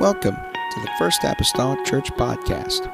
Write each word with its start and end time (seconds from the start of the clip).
Welcome 0.00 0.36
to 0.36 0.80
the 0.80 0.90
First 0.98 1.24
Apostolic 1.24 1.84
Church 1.84 2.10
Podcast. 2.12 2.90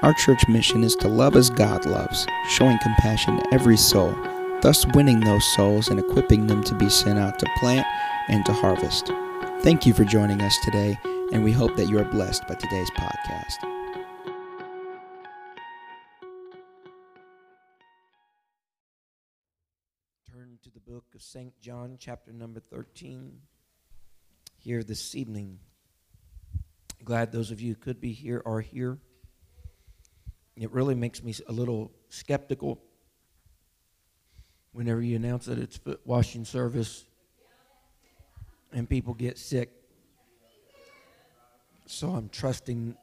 Our 0.00 0.14
church 0.14 0.48
mission 0.48 0.84
is 0.84 0.96
to 0.96 1.06
love 1.06 1.36
as 1.36 1.50
God 1.50 1.84
loves, 1.84 2.26
showing 2.48 2.78
compassion 2.78 3.36
to 3.36 3.52
every 3.52 3.76
soul, 3.76 4.16
thus 4.62 4.86
winning 4.94 5.20
those 5.20 5.44
souls 5.54 5.88
and 5.88 6.00
equipping 6.00 6.46
them 6.46 6.64
to 6.64 6.74
be 6.74 6.88
sent 6.88 7.18
out 7.18 7.38
to 7.40 7.46
plant 7.58 7.86
and 8.28 8.42
to 8.46 8.54
harvest. 8.54 9.12
Thank 9.60 9.84
you 9.84 9.92
for 9.92 10.04
joining 10.04 10.40
us 10.40 10.56
today, 10.64 10.98
and 11.30 11.44
we 11.44 11.52
hope 11.52 11.76
that 11.76 11.90
you 11.90 11.98
are 11.98 12.06
blessed 12.06 12.48
by 12.48 12.54
today's 12.54 12.90
podcast. 12.92 13.60
Turn 20.32 20.58
to 20.62 20.70
the 20.70 20.80
book 20.80 21.04
of 21.14 21.20
St. 21.20 21.52
John, 21.60 21.96
chapter 21.98 22.32
number 22.32 22.60
13, 22.60 23.42
here 24.56 24.82
this 24.82 25.14
evening. 25.14 25.58
Glad 27.06 27.30
those 27.30 27.52
of 27.52 27.60
you 27.60 27.74
who 27.74 27.76
could 27.76 28.00
be 28.00 28.12
here 28.12 28.42
are 28.44 28.60
here. 28.60 28.98
It 30.56 30.72
really 30.72 30.96
makes 30.96 31.22
me 31.22 31.32
a 31.48 31.52
little 31.52 31.92
skeptical 32.08 32.82
whenever 34.72 35.00
you 35.00 35.14
announce 35.14 35.46
that 35.46 35.56
it's 35.56 35.76
foot 35.76 36.00
washing 36.04 36.44
service 36.44 37.04
and 38.72 38.90
people 38.90 39.14
get 39.14 39.38
sick. 39.38 39.70
So 41.86 42.08
I'm 42.08 42.28
trusting 42.28 42.96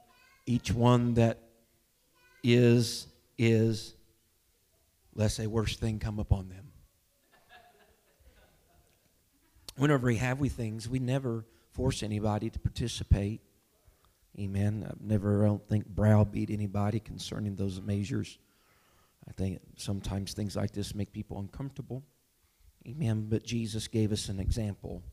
each 0.46 0.74
one 0.74 1.14
that 1.14 1.40
is, 2.44 3.08
is, 3.38 3.96
lest 5.16 5.40
a 5.40 5.48
worse 5.48 5.78
thing 5.78 6.00
come 6.00 6.20
upon 6.20 6.50
them. 6.50 6.74
Whenever 9.78 10.08
we 10.08 10.18
have 10.18 10.42
we 10.42 10.50
things, 10.50 10.90
we 10.90 11.00
never 11.00 11.46
force 11.72 12.04
anybody 12.04 12.50
to 12.50 12.60
participate. 12.60 13.40
Amen. 14.40 14.88
I've 14.90 15.02
never, 15.02 15.44
I 15.44 15.48
don't 15.48 15.68
think, 15.68 15.88
browbeat 15.88 16.50
anybody 16.50 17.00
concerning 17.00 17.56
those 17.56 17.80
measures. 17.80 18.40
I 19.28 19.32
think 19.32 19.60
sometimes 19.78 20.34
things 20.34 20.56
like 20.56 20.72
this 20.72 20.96
make 20.96 21.12
people 21.12 21.40
uncomfortable. 21.40 22.04
Amen. 22.88 23.28
But 23.30 23.44
Jesus 23.44 23.88
gave 23.88 24.12
us 24.12 24.30
an 24.30 24.40
example. 24.40 25.04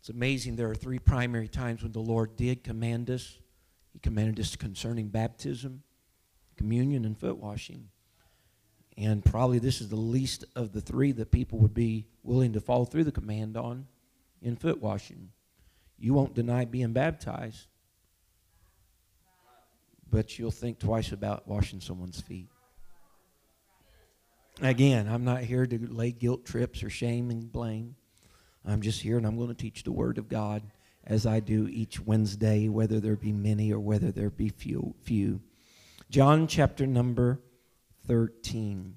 It's 0.00 0.10
amazing. 0.10 0.56
There 0.56 0.70
are 0.70 0.74
three 0.74 0.98
primary 0.98 1.48
times 1.48 1.82
when 1.82 1.92
the 1.92 1.98
Lord 1.98 2.36
did 2.36 2.62
command 2.62 3.10
us. 3.10 3.38
He 3.92 3.98
commanded 3.98 4.38
us 4.38 4.54
concerning 4.54 5.08
baptism, 5.08 5.82
communion, 6.56 7.04
and 7.04 7.18
foot 7.18 7.38
washing. 7.38 7.88
And 8.98 9.24
probably 9.24 9.58
this 9.58 9.80
is 9.80 9.88
the 9.88 9.96
least 9.96 10.44
of 10.54 10.72
the 10.72 10.80
three 10.80 11.12
that 11.12 11.30
people 11.30 11.58
would 11.60 11.74
be 11.74 12.06
willing 12.22 12.52
to 12.52 12.60
follow 12.60 12.84
through 12.84 13.04
the 13.04 13.12
command 13.12 13.56
on 13.56 13.86
in 14.42 14.56
foot 14.56 14.80
washing. 14.80 15.30
You 15.98 16.14
won't 16.14 16.34
deny 16.34 16.64
being 16.64 16.92
baptized 16.92 17.66
but 20.10 20.38
you'll 20.38 20.50
think 20.50 20.78
twice 20.78 21.12
about 21.12 21.46
washing 21.46 21.80
someone's 21.80 22.20
feet. 22.20 22.48
Again, 24.60 25.08
I'm 25.08 25.24
not 25.24 25.42
here 25.42 25.66
to 25.66 25.78
lay 25.78 26.10
guilt 26.10 26.44
trips 26.44 26.82
or 26.82 26.90
shame 26.90 27.30
and 27.30 27.50
blame. 27.50 27.94
I'm 28.64 28.82
just 28.82 29.00
here 29.00 29.16
and 29.16 29.26
I'm 29.26 29.36
going 29.36 29.48
to 29.48 29.54
teach 29.54 29.84
the 29.84 29.92
Word 29.92 30.18
of 30.18 30.28
God 30.28 30.62
as 31.06 31.26
I 31.26 31.40
do 31.40 31.68
each 31.68 32.00
Wednesday, 32.00 32.68
whether 32.68 33.00
there 33.00 33.16
be 33.16 33.32
many 33.32 33.72
or 33.72 33.78
whether 33.78 34.10
there 34.10 34.30
be 34.30 34.48
few. 34.48 34.94
few. 35.02 35.40
John 36.10 36.48
chapter 36.48 36.86
number 36.86 37.40
13. 38.06 38.96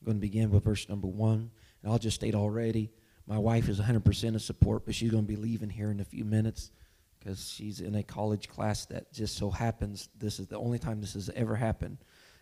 I'm 0.00 0.04
going 0.04 0.16
to 0.16 0.20
begin 0.20 0.50
with 0.50 0.64
verse 0.64 0.88
number 0.88 1.06
1. 1.06 1.50
And 1.82 1.92
I'll 1.92 1.98
just 1.98 2.16
state 2.16 2.34
already, 2.34 2.90
my 3.26 3.38
wife 3.38 3.68
is 3.68 3.80
100% 3.80 4.34
of 4.34 4.42
support, 4.42 4.84
but 4.84 4.94
she's 4.94 5.10
going 5.10 5.24
to 5.24 5.28
be 5.28 5.36
leaving 5.36 5.70
here 5.70 5.90
in 5.90 6.00
a 6.00 6.04
few 6.04 6.24
minutes 6.24 6.70
because 7.22 7.50
she's 7.50 7.80
in 7.80 7.94
a 7.94 8.02
college 8.02 8.48
class 8.48 8.86
that 8.86 9.12
just 9.12 9.36
so 9.36 9.50
happens 9.50 10.08
this 10.18 10.38
is 10.40 10.46
the 10.46 10.58
only 10.58 10.78
time 10.78 11.00
this 11.00 11.14
has 11.14 11.30
ever 11.34 11.54
happened 11.54 11.98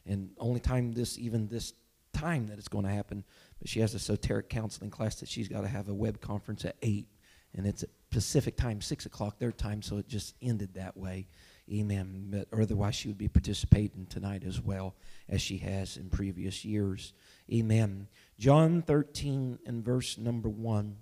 and 0.07 0.31
only 0.39 0.61
time 0.61 0.93
this 0.93 1.19
even 1.19 1.49
this 1.49 1.75
time 2.13 2.47
that 2.47 2.59
it's 2.59 2.69
going 2.69 2.85
to 2.85 2.91
happen 2.91 3.25
but 3.59 3.69
she 3.69 3.81
has 3.81 3.95
a 3.95 3.99
soteric 3.99 4.49
counseling 4.49 4.91
class 4.91 5.17
that 5.17 5.29
she's 5.29 5.49
got 5.49 5.63
to 5.63 5.69
have 5.69 5.89
a 5.89 5.95
web 5.95 6.21
conference 6.21 6.65
at 6.65 6.77
8 6.83 7.07
and 7.55 7.67
it's 7.67 7.83
at 7.83 7.91
pacific 8.11 8.57
time 8.57 8.81
6 8.81 9.07
o'clock 9.07 9.39
their 9.39 9.53
time 9.53 9.83
so 9.83 9.99
it 9.99 10.09
just 10.09 10.35
ended 10.43 10.75
that 10.75 10.97
way. 10.97 11.29
Amen. 11.73 12.27
But 12.31 12.49
otherwise 12.59 12.97
she 12.97 13.09
would 13.09 13.19
be 13.19 13.29
participating 13.29 14.07
tonight 14.07 14.43
as 14.45 14.61
well 14.61 14.95
as 15.29 15.41
she 15.41 15.59
has 15.59 15.97
in 15.97 16.11
previous 16.11 16.65
years. 16.65 17.13
Amen. 17.53 18.09
John 18.39 18.83
13 18.83 19.61
and 19.67 19.85
verse 19.85 20.19
number 20.19 20.49
1 20.49 20.97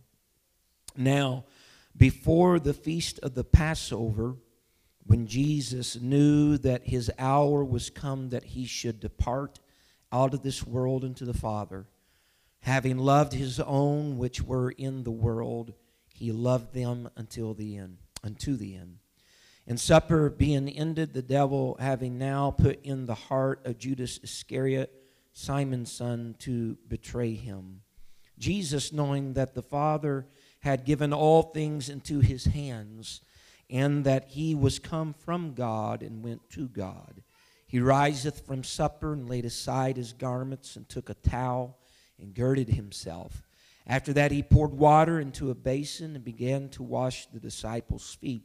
now 0.96 1.44
before 1.98 2.60
the 2.60 2.72
feast 2.72 3.18
of 3.20 3.34
the 3.34 3.44
Passover, 3.44 4.36
when 5.04 5.26
Jesus 5.26 6.00
knew 6.00 6.56
that 6.58 6.86
his 6.86 7.10
hour 7.18 7.64
was 7.64 7.90
come 7.90 8.28
that 8.28 8.44
he 8.44 8.66
should 8.66 9.00
depart 9.00 9.58
out 10.12 10.32
of 10.32 10.42
this 10.42 10.66
world 10.66 11.04
into 11.04 11.24
the 11.24 11.34
Father, 11.34 11.86
having 12.60 12.98
loved 12.98 13.32
his 13.32 13.58
own 13.60 14.16
which 14.16 14.42
were 14.42 14.70
in 14.70 15.02
the 15.02 15.10
world, 15.10 15.74
he 16.14 16.30
loved 16.30 16.72
them 16.72 17.08
until 17.16 17.52
the 17.52 17.76
end, 17.76 17.98
unto 18.22 18.56
the 18.56 18.76
end. 18.76 18.98
And 19.66 19.78
supper 19.78 20.30
being 20.30 20.68
ended, 20.68 21.12
the 21.12 21.22
devil 21.22 21.76
having 21.78 22.16
now 22.16 22.50
put 22.50 22.82
in 22.84 23.06
the 23.06 23.14
heart 23.14 23.66
of 23.66 23.78
Judas 23.78 24.18
Iscariot, 24.22 24.92
Simon's 25.32 25.92
son, 25.92 26.36
to 26.40 26.78
betray 26.88 27.34
him. 27.34 27.82
Jesus, 28.38 28.92
knowing 28.92 29.34
that 29.34 29.54
the 29.54 29.62
Father 29.62 30.26
had 30.60 30.84
given 30.84 31.12
all 31.12 31.42
things 31.42 31.88
into 31.88 32.20
his 32.20 32.46
hands, 32.46 33.20
and 33.70 34.04
that 34.04 34.28
he 34.28 34.54
was 34.54 34.78
come 34.78 35.12
from 35.12 35.54
God 35.54 36.02
and 36.02 36.24
went 36.24 36.48
to 36.50 36.68
God. 36.68 37.22
He 37.66 37.80
riseth 37.80 38.46
from 38.46 38.64
supper 38.64 39.12
and 39.12 39.28
laid 39.28 39.44
aside 39.44 39.98
his 39.98 40.14
garments 40.14 40.74
and 40.74 40.88
took 40.88 41.10
a 41.10 41.14
towel 41.14 41.78
and 42.18 42.34
girded 42.34 42.70
himself. 42.70 43.42
After 43.86 44.12
that, 44.14 44.32
he 44.32 44.42
poured 44.42 44.72
water 44.72 45.20
into 45.20 45.50
a 45.50 45.54
basin 45.54 46.14
and 46.14 46.24
began 46.24 46.70
to 46.70 46.82
wash 46.82 47.26
the 47.26 47.38
disciples' 47.38 48.14
feet, 48.14 48.44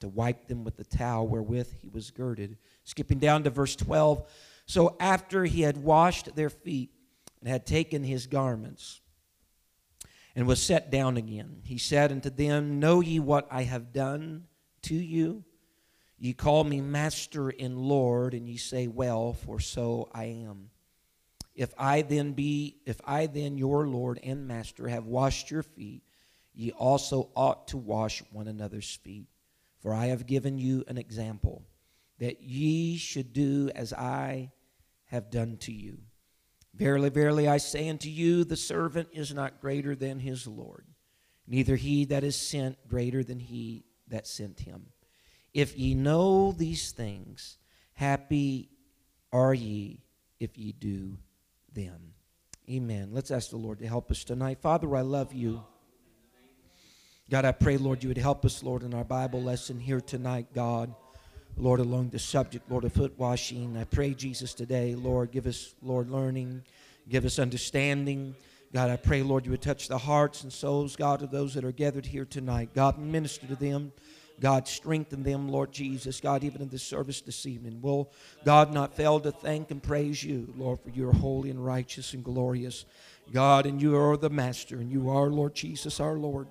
to 0.00 0.08
wipe 0.08 0.48
them 0.48 0.64
with 0.64 0.76
the 0.76 0.84
towel 0.84 1.28
wherewith 1.28 1.72
he 1.80 1.88
was 1.88 2.10
girded. 2.10 2.56
Skipping 2.84 3.18
down 3.18 3.44
to 3.44 3.50
verse 3.50 3.76
12. 3.76 4.26
So 4.64 4.96
after 4.98 5.44
he 5.44 5.60
had 5.60 5.76
washed 5.76 6.34
their 6.34 6.50
feet 6.50 6.90
and 7.40 7.48
had 7.50 7.66
taken 7.66 8.02
his 8.02 8.26
garments, 8.26 9.01
and 10.34 10.46
was 10.46 10.62
set 10.62 10.90
down 10.90 11.16
again. 11.16 11.60
He 11.64 11.78
said 11.78 12.12
unto 12.12 12.30
them, 12.30 12.80
Know 12.80 13.00
ye 13.00 13.20
what 13.20 13.46
I 13.50 13.62
have 13.62 13.92
done 13.92 14.44
to 14.82 14.94
you? 14.94 15.44
Ye 16.18 16.32
call 16.32 16.64
me 16.64 16.80
Master 16.80 17.48
and 17.48 17.76
Lord, 17.76 18.32
and 18.32 18.48
ye 18.48 18.56
say, 18.56 18.86
Well, 18.86 19.32
for 19.32 19.58
so 19.58 20.08
I 20.12 20.24
am. 20.24 20.70
If 21.54 21.74
I 21.76 22.02
then 22.02 22.32
be, 22.32 22.76
if 22.86 23.00
I 23.04 23.26
then 23.26 23.58
your 23.58 23.86
Lord 23.86 24.20
and 24.22 24.46
Master 24.46 24.88
have 24.88 25.04
washed 25.04 25.50
your 25.50 25.62
feet, 25.62 26.02
ye 26.54 26.70
also 26.70 27.30
ought 27.36 27.68
to 27.68 27.76
wash 27.76 28.22
one 28.30 28.48
another's 28.48 28.94
feet. 28.96 29.26
For 29.80 29.92
I 29.92 30.06
have 30.06 30.26
given 30.26 30.58
you 30.58 30.84
an 30.86 30.96
example, 30.96 31.64
that 32.18 32.40
ye 32.40 32.96
should 32.96 33.32
do 33.32 33.70
as 33.74 33.92
I 33.92 34.52
have 35.06 35.30
done 35.30 35.56
to 35.58 35.72
you. 35.72 35.98
Verily, 36.74 37.10
verily, 37.10 37.48
I 37.48 37.58
say 37.58 37.88
unto 37.88 38.08
you, 38.08 38.44
the 38.44 38.56
servant 38.56 39.08
is 39.12 39.34
not 39.34 39.60
greater 39.60 39.94
than 39.94 40.18
his 40.18 40.46
Lord, 40.46 40.86
neither 41.46 41.76
he 41.76 42.06
that 42.06 42.24
is 42.24 42.36
sent 42.36 42.88
greater 42.88 43.22
than 43.22 43.40
he 43.40 43.84
that 44.08 44.26
sent 44.26 44.60
him. 44.60 44.86
If 45.52 45.76
ye 45.76 45.94
know 45.94 46.52
these 46.52 46.92
things, 46.92 47.58
happy 47.92 48.70
are 49.32 49.52
ye 49.52 50.02
if 50.40 50.56
ye 50.56 50.72
do 50.72 51.18
them. 51.72 52.14
Amen. 52.70 53.10
Let's 53.12 53.30
ask 53.30 53.50
the 53.50 53.56
Lord 53.56 53.80
to 53.80 53.86
help 53.86 54.10
us 54.10 54.24
tonight. 54.24 54.60
Father, 54.60 54.94
I 54.96 55.02
love 55.02 55.34
you. 55.34 55.62
God, 57.30 57.44
I 57.44 57.52
pray, 57.52 57.76
Lord, 57.76 58.02
you 58.02 58.08
would 58.08 58.18
help 58.18 58.44
us, 58.44 58.62
Lord, 58.62 58.82
in 58.82 58.94
our 58.94 59.04
Bible 59.04 59.42
lesson 59.42 59.78
here 59.78 60.00
tonight, 60.00 60.48
God. 60.54 60.94
Lord, 61.56 61.80
along 61.80 62.10
the 62.10 62.18
subject, 62.18 62.70
Lord, 62.70 62.84
of 62.84 62.92
foot 62.92 63.14
washing. 63.18 63.76
I 63.76 63.84
pray, 63.84 64.14
Jesus, 64.14 64.54
today, 64.54 64.94
Lord, 64.94 65.30
give 65.30 65.46
us, 65.46 65.74
Lord, 65.82 66.10
learning, 66.10 66.62
give 67.08 67.24
us 67.24 67.38
understanding. 67.38 68.34
God, 68.72 68.90
I 68.90 68.96
pray, 68.96 69.22
Lord, 69.22 69.44
you 69.44 69.50
would 69.50 69.62
touch 69.62 69.86
the 69.86 69.98
hearts 69.98 70.42
and 70.42 70.52
souls, 70.52 70.96
God, 70.96 71.22
of 71.22 71.30
those 71.30 71.54
that 71.54 71.64
are 71.64 71.72
gathered 71.72 72.06
here 72.06 72.24
tonight. 72.24 72.70
God, 72.74 72.98
minister 72.98 73.46
to 73.46 73.54
them. 73.54 73.92
God, 74.40 74.66
strengthen 74.66 75.22
them, 75.22 75.48
Lord 75.48 75.72
Jesus. 75.72 76.20
God, 76.20 76.42
even 76.42 76.62
in 76.62 76.68
this 76.68 76.82
service 76.82 77.20
this 77.20 77.46
evening. 77.46 77.80
Will 77.82 78.10
God 78.44 78.72
not 78.72 78.96
fail 78.96 79.20
to 79.20 79.30
thank 79.30 79.70
and 79.70 79.82
praise 79.82 80.24
you, 80.24 80.52
Lord, 80.56 80.80
for 80.80 80.90
you 80.90 81.08
are 81.08 81.12
holy 81.12 81.50
and 81.50 81.64
righteous 81.64 82.14
and 82.14 82.24
glorious. 82.24 82.86
God, 83.32 83.66
and 83.66 83.80
you 83.80 83.96
are 83.96 84.16
the 84.16 84.30
master, 84.30 84.76
and 84.76 84.90
you 84.90 85.10
are, 85.10 85.26
Lord 85.26 85.54
Jesus, 85.54 86.00
our 86.00 86.14
Lord. 86.14 86.48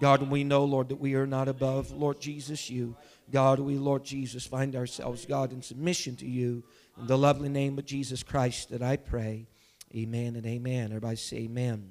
God, 0.00 0.20
and 0.20 0.30
we 0.30 0.44
know, 0.44 0.64
Lord, 0.64 0.88
that 0.90 1.00
we 1.00 1.14
are 1.14 1.26
not 1.26 1.48
above, 1.48 1.90
Lord 1.92 2.20
Jesus, 2.20 2.68
you. 2.68 2.96
God, 3.32 3.58
we, 3.58 3.76
Lord 3.76 4.04
Jesus, 4.04 4.46
find 4.46 4.76
ourselves, 4.76 5.24
God, 5.24 5.52
in 5.52 5.62
submission 5.62 6.16
to 6.16 6.26
you. 6.26 6.62
In 7.00 7.06
the 7.06 7.16
lovely 7.16 7.48
name 7.48 7.78
of 7.78 7.86
Jesus 7.86 8.22
Christ 8.22 8.68
that 8.68 8.82
I 8.82 8.96
pray. 8.96 9.48
Amen 9.94 10.36
and 10.36 10.46
amen. 10.46 10.86
Everybody 10.86 11.16
say 11.16 11.36
amen. 11.38 11.90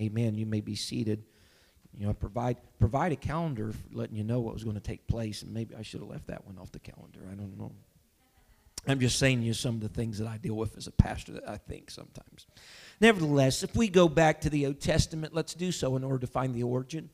Amen. 0.00 0.34
You 0.34 0.46
may 0.46 0.60
be 0.60 0.74
seated. 0.74 1.22
You 1.96 2.06
know, 2.06 2.12
provide 2.12 2.58
provide 2.78 3.12
a 3.12 3.16
calendar 3.16 3.72
letting 3.92 4.16
you 4.16 4.24
know 4.24 4.40
what 4.40 4.54
was 4.54 4.64
going 4.64 4.76
to 4.76 4.82
take 4.82 5.06
place, 5.06 5.42
and 5.42 5.52
maybe 5.52 5.74
I 5.74 5.82
should 5.82 6.00
have 6.00 6.08
left 6.08 6.26
that 6.26 6.44
one 6.46 6.58
off 6.58 6.70
the 6.70 6.78
calendar. 6.78 7.20
I 7.30 7.34
don't 7.34 7.58
know. 7.58 7.72
I'm 8.86 9.00
just 9.00 9.18
saying 9.18 9.42
you 9.42 9.54
some 9.54 9.76
of 9.76 9.80
the 9.80 9.88
things 9.88 10.18
that 10.18 10.28
I 10.28 10.36
deal 10.38 10.54
with 10.54 10.76
as 10.76 10.86
a 10.86 10.92
pastor 10.92 11.32
that 11.32 11.48
I 11.48 11.56
think 11.56 11.90
sometimes. 11.90 12.46
Nevertheless, 13.00 13.62
if 13.62 13.74
we 13.74 13.88
go 13.88 14.08
back 14.08 14.40
to 14.42 14.50
the 14.50 14.66
Old 14.66 14.80
Testament, 14.80 15.34
let's 15.34 15.54
do 15.54 15.72
so 15.72 15.96
in 15.96 16.04
order 16.04 16.18
to 16.20 16.26
find 16.26 16.54
the 16.54 16.62
origin. 16.62 17.10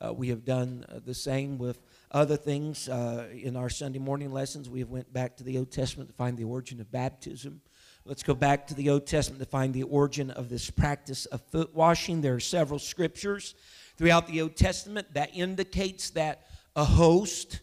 Uh, 0.00 0.12
we 0.12 0.28
have 0.28 0.44
done 0.44 0.86
uh, 0.88 1.00
the 1.04 1.14
same 1.14 1.58
with 1.58 1.80
other 2.10 2.36
things 2.36 2.88
uh, 2.88 3.28
in 3.32 3.56
our 3.56 3.68
Sunday 3.68 3.98
morning 3.98 4.32
lessons. 4.32 4.68
We 4.68 4.80
have 4.80 4.90
went 4.90 5.12
back 5.12 5.36
to 5.38 5.44
the 5.44 5.58
Old 5.58 5.70
Testament 5.70 6.08
to 6.08 6.14
find 6.14 6.36
the 6.36 6.44
origin 6.44 6.80
of 6.80 6.90
baptism. 6.90 7.60
Let's 8.04 8.22
go 8.22 8.34
back 8.34 8.66
to 8.68 8.74
the 8.74 8.88
Old 8.90 9.06
Testament 9.06 9.42
to 9.42 9.48
find 9.48 9.74
the 9.74 9.82
origin 9.82 10.30
of 10.30 10.48
this 10.48 10.70
practice 10.70 11.26
of 11.26 11.42
foot 11.50 11.74
washing. 11.74 12.22
There 12.22 12.34
are 12.34 12.40
several 12.40 12.78
scriptures 12.78 13.54
throughout 13.96 14.26
the 14.26 14.40
Old 14.40 14.56
Testament 14.56 15.12
that 15.12 15.36
indicates 15.36 16.10
that 16.10 16.46
a 16.74 16.84
host, 16.84 17.60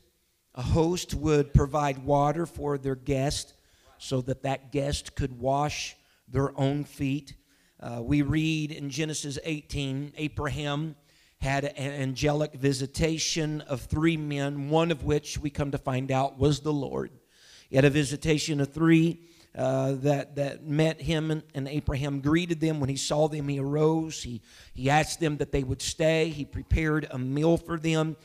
a 0.53 0.61
host 0.61 1.15
would 1.15 1.53
provide 1.53 1.99
water 1.99 2.45
for 2.45 2.77
their 2.77 2.95
guest 2.95 3.55
so 3.97 4.21
that 4.21 4.43
that 4.43 4.71
guest 4.71 5.15
could 5.15 5.39
wash 5.39 5.95
their 6.27 6.57
own 6.59 6.83
feet. 6.83 7.35
Uh, 7.79 8.01
we 8.03 8.21
read 8.21 8.71
in 8.71 8.89
Genesis 8.89 9.39
18, 9.43 10.13
Abraham 10.17 10.95
had 11.45 11.63
an 11.63 12.01
angelic 12.01 12.55
visitation 12.55 13.61
of 13.61 13.81
three 13.81 14.17
men, 14.17 14.67
one 14.67 14.89
of 14.89 15.03
which 15.03 15.37
we 15.37 15.51
come 15.51 15.69
to 15.69 15.77
find 15.77 16.11
out 16.11 16.39
was 16.39 16.61
the 16.61 16.73
Lord. 16.73 17.11
He 17.69 17.75
had 17.75 17.85
a 17.85 17.91
visitation 17.91 18.59
of 18.59 18.73
three 18.73 19.21
uh, 19.55 19.93
that, 19.99 20.35
that 20.37 20.65
met 20.65 20.99
him, 20.99 21.29
and, 21.29 21.43
and, 21.53 21.67
Abraham 21.67 22.19
greeted 22.19 22.59
them. 22.59 22.79
When 22.79 22.89
he 22.89 22.97
saw 22.97 23.27
them, 23.27 23.47
he 23.47 23.59
arose. 23.59 24.23
He, 24.23 24.41
he 24.73 24.89
asked 24.89 25.19
them 25.19 25.37
that 25.37 25.51
they 25.51 25.63
would 25.63 25.83
stay. 25.83 26.29
He 26.29 26.45
prepared 26.45 27.07
a 27.11 27.17
meal 27.19 27.57
for 27.57 27.77
them. 27.77 28.17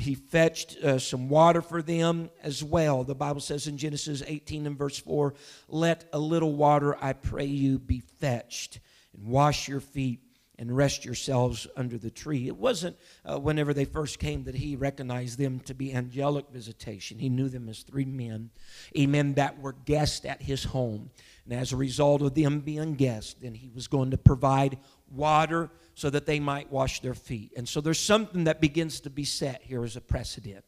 He 0.00 0.14
fetched 0.14 0.78
uh, 0.78 0.98
some 0.98 1.28
water 1.28 1.60
for 1.60 1.82
them 1.82 2.30
as 2.42 2.64
well. 2.64 3.04
The 3.04 3.14
Bible 3.14 3.40
says 3.40 3.66
in 3.66 3.76
Genesis 3.76 4.22
18 4.26 4.66
and 4.66 4.78
verse 4.78 4.98
4 4.98 5.34
Let 5.68 6.08
a 6.14 6.18
little 6.18 6.54
water, 6.54 6.96
I 6.98 7.12
pray 7.12 7.44
you, 7.44 7.78
be 7.78 8.00
fetched, 8.00 8.80
and 9.12 9.28
wash 9.28 9.68
your 9.68 9.80
feet 9.80 10.23
and 10.58 10.76
rest 10.76 11.04
yourselves 11.04 11.66
under 11.76 11.98
the 11.98 12.10
tree. 12.10 12.46
It 12.46 12.56
wasn't 12.56 12.96
uh, 13.24 13.38
whenever 13.38 13.74
they 13.74 13.84
first 13.84 14.18
came 14.18 14.44
that 14.44 14.54
he 14.54 14.76
recognized 14.76 15.38
them 15.38 15.60
to 15.60 15.74
be 15.74 15.92
angelic 15.92 16.46
visitation. 16.52 17.18
He 17.18 17.28
knew 17.28 17.48
them 17.48 17.68
as 17.68 17.82
three 17.82 18.04
men, 18.04 18.50
amen, 18.96 19.34
that 19.34 19.58
were 19.60 19.74
guests 19.84 20.24
at 20.24 20.42
his 20.42 20.64
home. 20.64 21.10
And 21.44 21.58
as 21.58 21.72
a 21.72 21.76
result 21.76 22.22
of 22.22 22.34
them 22.34 22.60
being 22.60 22.94
guests, 22.94 23.34
then 23.40 23.54
he 23.54 23.70
was 23.74 23.88
going 23.88 24.12
to 24.12 24.18
provide 24.18 24.78
water 25.10 25.70
so 25.94 26.10
that 26.10 26.26
they 26.26 26.40
might 26.40 26.70
wash 26.70 27.00
their 27.00 27.14
feet. 27.14 27.52
And 27.56 27.68
so 27.68 27.80
there's 27.80 28.00
something 28.00 28.44
that 28.44 28.60
begins 28.60 29.00
to 29.00 29.10
be 29.10 29.24
set 29.24 29.62
here 29.62 29.84
as 29.84 29.96
a 29.96 30.00
precedent. 30.00 30.64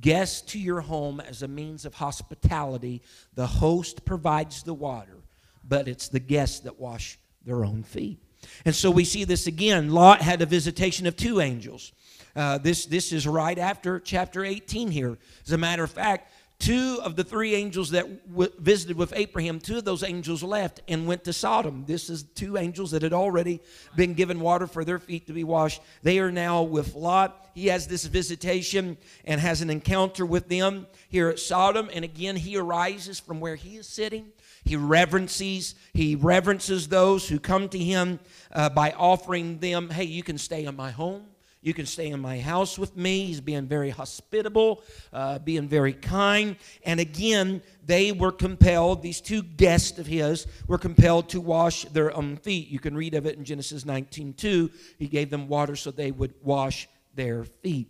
Guests 0.00 0.40
to 0.52 0.58
your 0.58 0.80
home 0.80 1.20
as 1.20 1.42
a 1.42 1.48
means 1.48 1.84
of 1.84 1.94
hospitality, 1.94 3.02
the 3.34 3.46
host 3.46 4.04
provides 4.04 4.62
the 4.62 4.72
water, 4.72 5.18
but 5.66 5.88
it's 5.88 6.08
the 6.08 6.20
guests 6.20 6.60
that 6.60 6.78
wash 6.78 7.18
their 7.44 7.64
own 7.64 7.82
feet. 7.82 8.18
And 8.64 8.74
so 8.74 8.90
we 8.90 9.04
see 9.04 9.24
this 9.24 9.46
again. 9.46 9.90
Lot 9.90 10.22
had 10.22 10.42
a 10.42 10.46
visitation 10.46 11.06
of 11.06 11.16
two 11.16 11.40
angels. 11.40 11.92
Uh, 12.34 12.58
this, 12.58 12.86
this 12.86 13.12
is 13.12 13.26
right 13.26 13.58
after 13.58 14.00
chapter 14.00 14.44
18 14.44 14.90
here. 14.90 15.18
As 15.46 15.52
a 15.52 15.58
matter 15.58 15.84
of 15.84 15.90
fact, 15.90 16.32
two 16.62 17.00
of 17.02 17.16
the 17.16 17.24
three 17.24 17.54
angels 17.56 17.90
that 17.90 18.30
w- 18.30 18.50
visited 18.58 18.96
with 18.96 19.12
Abraham, 19.16 19.58
two 19.58 19.78
of 19.78 19.84
those 19.84 20.04
angels 20.04 20.42
left 20.42 20.80
and 20.86 21.06
went 21.08 21.24
to 21.24 21.32
Sodom. 21.32 21.84
This 21.86 22.08
is 22.08 22.22
two 22.22 22.56
angels 22.56 22.92
that 22.92 23.02
had 23.02 23.12
already 23.12 23.60
been 23.96 24.14
given 24.14 24.38
water 24.38 24.68
for 24.68 24.84
their 24.84 25.00
feet 25.00 25.26
to 25.26 25.32
be 25.32 25.44
washed. 25.44 25.82
They 26.02 26.20
are 26.20 26.30
now 26.30 26.62
with 26.62 26.94
Lot. 26.94 27.50
He 27.54 27.66
has 27.66 27.88
this 27.88 28.04
visitation 28.04 28.96
and 29.24 29.40
has 29.40 29.60
an 29.60 29.70
encounter 29.70 30.24
with 30.24 30.48
them 30.48 30.86
here 31.08 31.28
at 31.28 31.40
Sodom. 31.40 31.90
And 31.92 32.04
again, 32.04 32.36
he 32.36 32.56
arises 32.56 33.18
from 33.18 33.40
where 33.40 33.56
he 33.56 33.76
is 33.76 33.88
sitting 33.88 34.32
he 34.64 34.76
reverences, 34.76 35.74
he 35.92 36.14
reverences 36.14 36.88
those 36.88 37.28
who 37.28 37.38
come 37.38 37.68
to 37.70 37.78
him 37.78 38.20
uh, 38.52 38.68
by 38.68 38.92
offering 38.92 39.58
them, 39.58 39.90
hey, 39.90 40.04
you 40.04 40.22
can 40.22 40.38
stay 40.38 40.64
in 40.64 40.76
my 40.76 40.90
home. 40.90 41.24
You 41.64 41.72
can 41.72 41.86
stay 41.86 42.08
in 42.08 42.18
my 42.18 42.40
house 42.40 42.76
with 42.76 42.96
me. 42.96 43.24
He's 43.26 43.40
being 43.40 43.66
very 43.66 43.90
hospitable, 43.90 44.82
uh, 45.12 45.38
being 45.38 45.68
very 45.68 45.92
kind. 45.92 46.56
And 46.84 46.98
again, 46.98 47.62
they 47.86 48.10
were 48.10 48.32
compelled, 48.32 49.00
these 49.00 49.20
two 49.20 49.44
guests 49.44 49.96
of 50.00 50.06
his 50.06 50.48
were 50.66 50.78
compelled 50.78 51.28
to 51.30 51.40
wash 51.40 51.84
their 51.84 52.14
own 52.16 52.36
feet. 52.36 52.68
You 52.68 52.80
can 52.80 52.96
read 52.96 53.14
of 53.14 53.26
it 53.26 53.38
in 53.38 53.44
Genesis 53.44 53.84
19 53.84 54.34
2. 54.34 54.70
He 54.98 55.06
gave 55.06 55.30
them 55.30 55.46
water 55.46 55.76
so 55.76 55.92
they 55.92 56.10
would 56.10 56.34
wash 56.42 56.88
their 57.14 57.44
feet. 57.44 57.88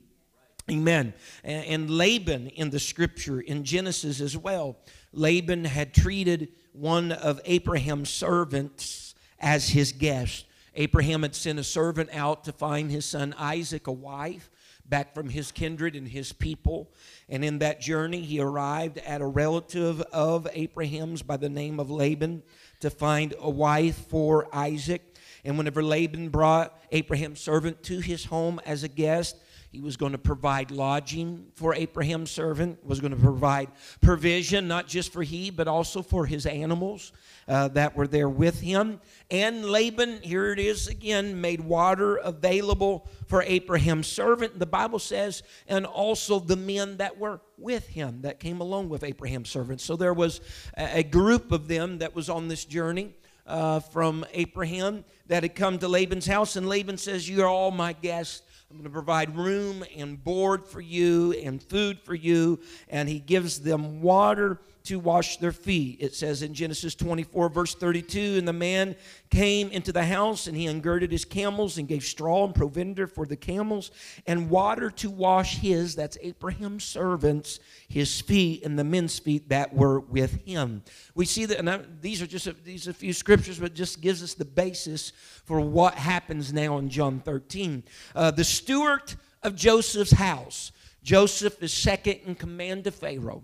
Amen. 0.71 1.15
And 1.43 1.91
Laban 1.91 2.49
in 2.49 2.71
the 2.71 2.79
scripture, 2.79 3.41
in 3.41 3.65
Genesis 3.65 4.21
as 4.21 4.37
well, 4.37 4.77
Laban 5.13 5.65
had 5.65 5.95
treated 5.95 6.49
one 6.73 7.13
of 7.13 7.41
Abraham's 7.45 8.11
servants 8.11 9.15
as 9.39 9.71
his 9.71 9.93
guest. 9.93 10.47
Abraham 10.75 11.23
had 11.23 11.35
sent 11.35 11.59
a 11.59 11.65
servant 11.65 12.11
out 12.13 12.45
to 12.45 12.53
find 12.53 12.91
his 12.91 13.05
son 13.05 13.35
Isaac 13.37 13.87
a 13.87 13.93
wife 13.93 14.51
back 14.89 15.15
from 15.15 15.29
his 15.29 15.53
kindred 15.53 15.95
and 15.95 16.09
his 16.09 16.33
people. 16.33 16.91
And 17.29 17.45
in 17.45 17.59
that 17.59 17.81
journey, 17.81 18.21
he 18.23 18.41
arrived 18.41 18.99
at 18.99 19.21
a 19.21 19.27
relative 19.27 20.01
of 20.13 20.49
Abraham's 20.53 21.23
by 21.23 21.37
the 21.37 21.49
name 21.49 21.79
of 21.79 21.91
Laban 21.91 22.43
to 22.81 22.91
find 22.91 23.35
a 23.39 23.51
wife 23.51 23.97
for 24.09 24.49
Isaac. 24.55 25.03
And 25.45 25.59
whenever 25.59 25.83
Laban 25.83 26.31
brought 26.31 26.79
Abraham's 26.91 27.41
servant 27.41 27.83
to 27.85 28.01
his 28.01 28.25
home 28.25 28.61
as 28.65 28.83
a 28.83 28.89
guest, 28.89 29.37
he 29.73 29.81
was 29.81 29.97
going 29.97 30.13
to 30.13 30.19
provide 30.19 30.71
lodging 30.71 31.47
for 31.55 31.75
Abraham's 31.75 32.31
servant, 32.31 32.85
was 32.85 33.01
going 33.01 33.15
to 33.15 33.19
provide 33.19 33.69
provision, 34.03 34.69
not 34.69 34.87
just 34.87 35.11
for 35.11 35.23
he, 35.23 35.51
but 35.51 35.67
also 35.67 36.03
for 36.03 36.27
his 36.27 36.45
animals 36.45 37.11
uh, 37.49 37.69
that 37.69 37.97
were 37.97 38.07
there 38.07 38.29
with 38.29 38.61
him. 38.61 39.01
And 39.31 39.65
Laban, 39.65 40.21
here 40.21 40.53
it 40.53 40.59
is 40.59 40.89
again, 40.89 41.41
made 41.41 41.63
water 41.63 42.17
available 42.17 43.09
for 43.29 43.43
Abraham's 43.45 44.09
servant. 44.09 44.59
The 44.59 44.67
Bible 44.67 44.99
says, 44.99 45.43
and 45.67 45.87
also 45.87 46.39
the 46.39 46.57
men 46.57 46.99
that 46.99 47.19
were 47.19 47.41
with 47.57 47.87
him, 47.87 48.21
that 48.23 48.41
came 48.41 48.61
along 48.61 48.91
with 48.91 49.03
Abraham's 49.03 49.49
servant. 49.49 49.81
So 49.81 49.97
there 49.97 50.13
was 50.13 50.43
a 50.77 51.03
group 51.03 51.51
of 51.51 51.67
them 51.67 51.99
that 52.01 52.15
was 52.15 52.29
on 52.29 52.49
this 52.49 52.67
journey. 52.67 53.15
Uh, 53.45 53.81
from 53.81 54.25
Abraham 54.35 55.05
that 55.27 55.43
had 55.43 55.57
come 55.57 55.77
to 55.77 55.89
Laban's 55.89 56.27
house, 56.27 56.55
and 56.55 56.69
Laban 56.69 56.97
says, 56.97 57.29
You're 57.29 57.49
all 57.49 57.73
my 57.73 57.93
guests. 57.93 58.43
I'm 58.73 58.79
going 58.79 58.85
to 58.85 58.91
provide 58.91 59.37
room 59.37 59.85
and 59.95 60.25
board 60.25 60.67
for 60.67 60.81
you 60.81 61.33
and 61.35 61.63
food 61.63 62.01
for 62.01 62.14
you. 62.14 62.59
And 62.88 63.07
he 63.07 63.19
gives 63.19 63.61
them 63.61 64.00
water 64.00 64.61
to 64.85 64.99
wash 64.99 65.37
their 65.39 65.53
feet. 65.53 65.99
It 66.01 66.15
says 66.15 66.43
in 66.43 66.55
Genesis 66.55 66.95
24, 66.95 67.49
verse 67.49 67.75
32 67.75 68.37
And 68.39 68.47
the 68.47 68.53
man 68.53 68.97
came 69.31 69.71
into 69.71 69.93
the 69.93 70.05
house, 70.05 70.47
and 70.47 70.57
he 70.57 70.67
ungirded 70.67 71.11
his 71.11 71.25
camels, 71.25 71.79
and 71.79 71.89
gave 71.89 72.05
straw 72.05 72.45
and 72.45 72.55
provender 72.55 73.07
for 73.07 73.27
the 73.27 73.37
camels, 73.37 73.91
and 74.27 74.51
water 74.51 74.91
to 74.91 75.11
wash 75.11 75.59
his, 75.59 75.95
that's 75.95 76.19
Abraham's 76.21 76.85
servants, 76.85 77.61
his 77.89 78.21
feet, 78.21 78.65
and 78.65 78.79
the 78.79 78.85
men's 78.85 79.19
feet 79.19 79.49
that 79.49 79.75
were 79.75 80.01
with 80.01 80.45
him. 80.45 80.83
We 81.15 81.25
see 81.25 81.45
that, 81.47 81.59
and 81.59 81.71
I, 81.71 81.81
these 82.01 82.23
are 82.23 82.27
just 82.27 82.47
a, 82.47 82.53
these 82.53 82.87
are 82.87 82.93
a 82.93 82.95
few 82.95 83.12
scriptures, 83.12 83.59
but 83.59 83.75
just 83.75 84.01
gives 84.01 84.23
us 84.23 84.35
the 84.35 84.45
basis 84.45 85.12
for 85.45 85.61
what 85.61 85.95
happens 85.95 86.53
now 86.53 86.79
in 86.79 86.89
John 86.89 87.21
13. 87.21 87.85
Uh, 88.15 88.31
the 88.31 88.45
steward 88.45 89.15
of 89.43 89.57
Joseph's 89.57 90.12
house. 90.12 90.73
Joseph 91.03 91.61
is 91.62 91.73
second 91.73 92.21
in 92.25 92.35
command 92.35 92.85
to 92.85 92.91
Pharaoh. 92.91 93.43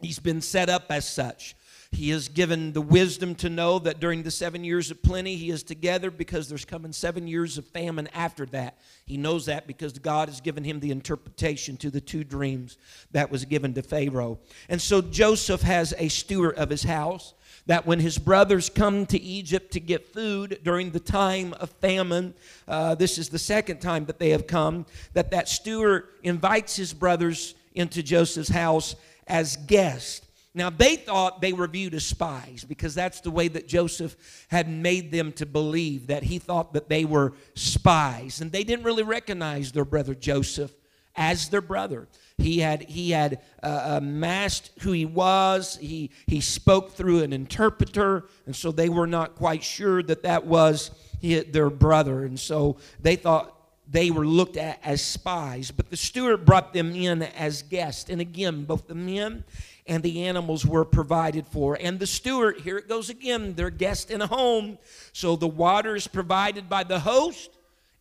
He's 0.00 0.18
been 0.18 0.40
set 0.40 0.68
up 0.68 0.86
as 0.90 1.08
such. 1.08 1.56
He 1.90 2.10
is 2.10 2.28
given 2.28 2.72
the 2.72 2.82
wisdom 2.82 3.34
to 3.36 3.48
know 3.48 3.78
that 3.78 3.98
during 3.98 4.22
the 4.22 4.30
seven 4.30 4.62
years 4.62 4.90
of 4.90 5.02
plenty, 5.02 5.36
he 5.36 5.48
is 5.48 5.62
together 5.62 6.10
because 6.10 6.48
there's 6.48 6.66
coming 6.66 6.92
seven 6.92 7.26
years 7.26 7.56
of 7.56 7.66
famine 7.66 8.08
after 8.12 8.44
that. 8.46 8.78
He 9.06 9.16
knows 9.16 9.46
that 9.46 9.66
because 9.66 9.98
God 9.98 10.28
has 10.28 10.42
given 10.42 10.64
him 10.64 10.80
the 10.80 10.90
interpretation 10.90 11.78
to 11.78 11.90
the 11.90 12.00
two 12.00 12.24
dreams 12.24 12.76
that 13.12 13.30
was 13.30 13.46
given 13.46 13.72
to 13.72 13.82
Pharaoh. 13.82 14.38
And 14.68 14.82
so 14.82 15.00
Joseph 15.00 15.62
has 15.62 15.94
a 15.96 16.08
steward 16.08 16.56
of 16.56 16.68
his 16.68 16.82
house 16.82 17.32
that 17.64 17.86
when 17.86 18.00
his 18.00 18.18
brothers 18.18 18.68
come 18.68 19.06
to 19.06 19.20
Egypt 19.20 19.72
to 19.72 19.80
get 19.80 20.12
food 20.12 20.60
during 20.62 20.90
the 20.90 21.00
time 21.00 21.54
of 21.54 21.70
famine, 21.70 22.34
uh, 22.66 22.94
this 22.96 23.16
is 23.16 23.30
the 23.30 23.38
second 23.38 23.80
time 23.80 24.04
that 24.06 24.18
they 24.18 24.30
have 24.30 24.46
come, 24.46 24.84
that 25.14 25.30
that 25.30 25.48
steward 25.48 26.08
invites 26.22 26.76
his 26.76 26.92
brothers 26.92 27.54
into 27.74 28.02
Joseph's 28.02 28.48
house 28.48 28.94
as 29.28 29.56
guests. 29.56 30.26
Now, 30.54 30.70
they 30.70 30.96
thought 30.96 31.40
they 31.40 31.52
were 31.52 31.68
viewed 31.68 31.94
as 31.94 32.04
spies 32.04 32.64
because 32.66 32.94
that's 32.94 33.20
the 33.20 33.30
way 33.30 33.48
that 33.48 33.68
Joseph 33.68 34.16
had 34.48 34.68
made 34.68 35.12
them 35.12 35.30
to 35.32 35.46
believe, 35.46 36.08
that 36.08 36.24
he 36.24 36.38
thought 36.38 36.72
that 36.72 36.88
they 36.88 37.04
were 37.04 37.34
spies. 37.54 38.40
And 38.40 38.50
they 38.50 38.64
didn't 38.64 38.84
really 38.84 39.04
recognize 39.04 39.70
their 39.70 39.84
brother 39.84 40.14
Joseph 40.14 40.72
as 41.14 41.48
their 41.50 41.60
brother. 41.60 42.08
He 42.38 42.60
had, 42.60 42.82
he 42.82 43.10
had 43.10 43.42
uh, 43.62 44.00
masked 44.02 44.70
who 44.80 44.92
he 44.92 45.04
was, 45.04 45.76
he, 45.80 46.10
he 46.26 46.40
spoke 46.40 46.92
through 46.92 47.22
an 47.24 47.32
interpreter, 47.32 48.26
and 48.46 48.54
so 48.54 48.70
they 48.70 48.88
were 48.88 49.08
not 49.08 49.34
quite 49.34 49.64
sure 49.64 50.02
that 50.04 50.22
that 50.22 50.46
was 50.46 50.92
their 51.20 51.70
brother. 51.70 52.24
And 52.24 52.38
so 52.38 52.78
they 53.00 53.16
thought 53.16 53.57
they 53.90 54.10
were 54.10 54.26
looked 54.26 54.56
at 54.56 54.78
as 54.84 55.02
spies, 55.02 55.70
but 55.70 55.88
the 55.88 55.96
steward 55.96 56.44
brought 56.44 56.72
them 56.72 56.94
in 56.94 57.22
as 57.22 57.62
guests. 57.62 58.10
And 58.10 58.20
again, 58.20 58.64
both 58.64 58.86
the 58.86 58.94
men 58.94 59.44
and 59.86 60.02
the 60.02 60.24
animals 60.24 60.66
were 60.66 60.84
provided 60.84 61.46
for. 61.46 61.78
And 61.80 61.98
the 61.98 62.06
steward, 62.06 62.60
here 62.60 62.76
it 62.76 62.88
goes 62.88 63.08
again, 63.08 63.54
they're 63.54 63.70
guests 63.70 64.10
in 64.10 64.20
a 64.20 64.26
home. 64.26 64.78
So 65.14 65.36
the 65.36 65.48
water 65.48 65.96
is 65.96 66.06
provided 66.06 66.68
by 66.68 66.84
the 66.84 67.00
host, 67.00 67.50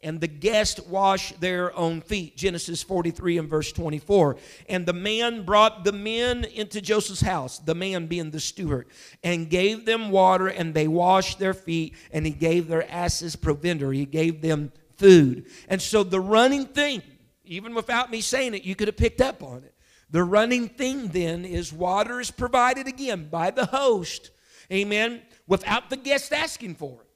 and 0.03 0.21
the 0.21 0.27
guest 0.27 0.85
wash 0.87 1.31
their 1.33 1.75
own 1.75 2.01
feet. 2.01 2.37
Genesis 2.37 2.83
43 2.83 3.39
and 3.39 3.49
verse 3.49 3.71
24. 3.71 4.37
And 4.69 4.85
the 4.85 4.93
man 4.93 5.43
brought 5.43 5.85
the 5.85 5.91
men 5.91 6.43
into 6.43 6.81
Joseph's 6.81 7.21
house, 7.21 7.57
the 7.59 7.73
man 7.73 8.05
being 8.07 8.29
the 8.29 8.39
steward, 8.39 8.87
and 9.23 9.49
gave 9.49 9.85
them 9.85 10.11
water, 10.11 10.47
and 10.47 10.73
they 10.73 10.87
washed 10.87 11.39
their 11.39 11.53
feet, 11.53 11.95
and 12.11 12.25
he 12.25 12.31
gave 12.31 12.67
their 12.67 12.89
asses 12.91 13.35
provender. 13.35 13.91
He 13.91 14.05
gave 14.05 14.41
them 14.41 14.71
food. 14.97 15.45
And 15.67 15.81
so 15.81 16.03
the 16.03 16.19
running 16.19 16.65
thing, 16.65 17.01
even 17.45 17.73
without 17.73 18.11
me 18.11 18.21
saying 18.21 18.53
it, 18.53 18.63
you 18.63 18.75
could 18.75 18.87
have 18.87 18.97
picked 18.97 19.21
up 19.21 19.41
on 19.43 19.63
it. 19.63 19.73
The 20.09 20.23
running 20.23 20.69
thing 20.69 21.09
then 21.09 21.43
is 21.45 21.73
water 21.73 22.19
is 22.19 22.31
provided 22.31 22.87
again 22.87 23.27
by 23.29 23.51
the 23.51 23.65
host, 23.65 24.31
amen, 24.71 25.21
without 25.47 25.89
the 25.89 25.97
guest 25.97 26.31
asking 26.31 26.75
for 26.75 27.01
it. 27.01 27.07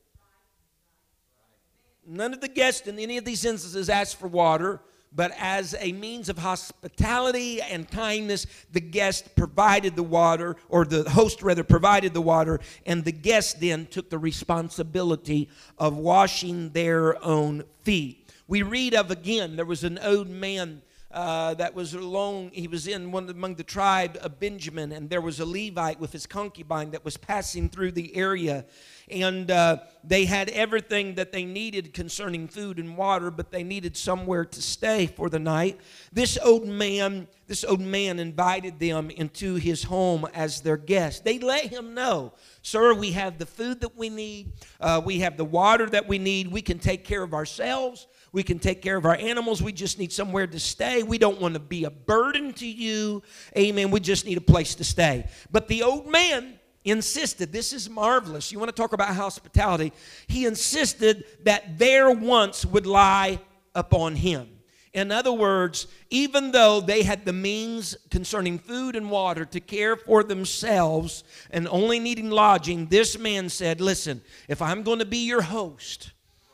None 2.06 2.34
of 2.34 2.42
the 2.42 2.50
guests 2.50 2.88
in 2.88 3.00
any 3.00 3.18
of 3.18 3.26
these 3.26 3.46
instances 3.46 3.90
asked 3.90 4.18
for 4.18 4.28
water, 4.28 4.82
but 5.14 5.32
as 5.38 5.76
a 5.80 5.92
means 5.92 6.30
of 6.30 6.38
hospitality 6.38 7.62
and 7.62 7.90
kindness, 7.90 8.48
the 8.72 8.80
guest 8.80 9.36
provided 9.36 9.96
the 9.96 10.04
water, 10.04 10.56
or 10.70 10.86
the 10.86 11.10
host 11.10 11.42
rather 11.42 11.64
provided 11.64 12.14
the 12.14 12.22
water, 12.22 12.60
and 12.86 13.04
the 13.04 13.12
guest 13.12 13.60
then 13.60 13.86
took 13.88 14.10
the 14.10 14.18
responsibility 14.18 15.50
of 15.78 15.98
washing 15.98 16.70
their 16.70 17.24
own 17.24 17.64
feet. 17.84 18.30
We 18.48 18.64
read 18.64 18.94
of 18.94 19.12
again, 19.12 19.56
there 19.56 19.66
was 19.66 19.84
an 19.84 20.00
old 20.00 20.30
man 20.30 20.82
uh, 21.14 21.54
that 21.56 21.74
was 21.74 21.94
alone. 21.94 22.52
He 22.54 22.68
was 22.68 22.88
in 22.88 23.12
one 23.12 23.30
among 23.30 23.56
the 23.56 23.64
tribe 23.64 24.18
of 24.22 24.40
Benjamin, 24.40 24.92
and 24.92 25.10
there 25.10 25.22
was 25.22 25.40
a 25.40 25.46
Levite 25.46 26.00
with 26.00 26.12
his 26.12 26.26
concubine 26.26 26.92
that 26.92 27.04
was 27.04 27.18
passing 27.18 27.70
through 27.70 27.92
the 27.92 28.16
area. 28.16 28.66
And 29.10 29.52
uh, 29.52 29.78
they 30.04 30.26
had 30.26 30.50
everything 30.50 31.16
that 31.16 31.32
they 31.32 31.44
needed 31.44 31.94
concerning 31.94 32.48
food 32.48 32.80
and 32.80 32.96
water, 32.96 33.30
but 33.30 33.52
they 33.52 33.64
needed 33.64 33.98
somewhere 33.98 34.46
to 34.46 34.62
stay 34.62 35.06
for 35.08 35.30
the 35.30 35.40
night. 35.40 35.80
This 36.14 36.38
old 36.42 36.66
man, 36.66 37.28
this 37.48 37.66
old 37.66 37.82
man 37.82 38.20
invited 38.20 38.80
them 38.80 39.10
into 39.10 39.56
his 39.56 39.84
home 39.84 40.26
as 40.34 40.62
their 40.62 40.78
guest. 40.78 41.26
They 41.26 41.40
let 41.40 41.66
him 41.66 41.94
know, 41.94 42.34
sir, 42.62 42.94
we 42.94 43.12
have 43.12 43.38
the 43.38 43.46
food 43.46 43.82
that 43.82 43.98
we 43.98 44.10
need, 44.10 44.54
uh, 44.80 45.02
we 45.04 45.20
have 45.20 45.36
the 45.36 45.46
water 45.46 45.88
that 45.90 46.08
we 46.08 46.18
need, 46.18 46.48
we 46.48 46.62
can 46.62 46.80
take 46.80 47.04
care 47.04 47.24
of 47.24 47.34
ourselves. 47.34 48.08
We 48.34 48.44
can 48.44 48.60
take 48.60 48.82
care 48.82 48.96
of 48.96 49.06
our 49.06 49.16
animals. 49.16 49.62
We 49.62 49.74
just 49.74 50.00
need 50.00 50.14
somewhere 50.14 50.48
to 50.48 50.60
stay. 50.60 51.04
We 51.04 51.18
don't 51.18 51.42
want 51.42 51.56
to 51.56 51.60
be 51.60 51.84
a 51.84 51.90
burden 51.90 52.54
to 52.54 52.68
you. 52.68 53.24
Amen. 53.58 53.92
We 53.92 54.00
just 54.00 54.26
need 54.26 54.38
a 54.38 54.42
place 54.42 54.76
to 54.76 54.84
stay. 54.84 55.28
But 55.52 55.68
the 55.68 55.84
old 55.84 56.08
man 56.08 56.60
insisted, 56.86 57.52
this 57.52 57.74
is 57.74 57.90
marvelous. 57.90 58.52
You 58.52 58.60
want 58.60 58.70
to 58.70 58.82
talk 58.82 58.94
about 58.94 59.14
hospitality? 59.16 59.92
He 60.28 60.46
insisted 60.46 61.26
that 61.44 61.78
their 61.78 62.10
wants 62.10 62.66
would 62.66 62.86
lie 62.86 63.40
upon 63.76 64.16
him. 64.16 64.48
In 64.94 65.12
other 65.12 65.32
words, 65.32 65.88
even 66.10 66.52
though 66.52 66.82
they 66.82 67.04
had 67.04 67.24
the 67.24 67.32
means 67.32 67.96
concerning 68.10 68.60
food 68.60 68.96
and 68.98 69.10
water 69.10 69.46
to 69.46 69.60
care 69.62 69.96
for 69.96 70.22
themselves 70.22 71.24
and 71.50 71.68
only 71.70 71.98
needing 71.98 72.30
lodging, 72.30 72.88
this 72.88 73.18
man 73.18 73.48
said, 73.48 73.80
Listen, 73.80 74.22
if 74.50 74.62
I'm 74.62 74.84
going 74.84 75.00
to 75.00 75.06
be 75.06 75.26
your 75.26 75.44
host, 75.44 76.12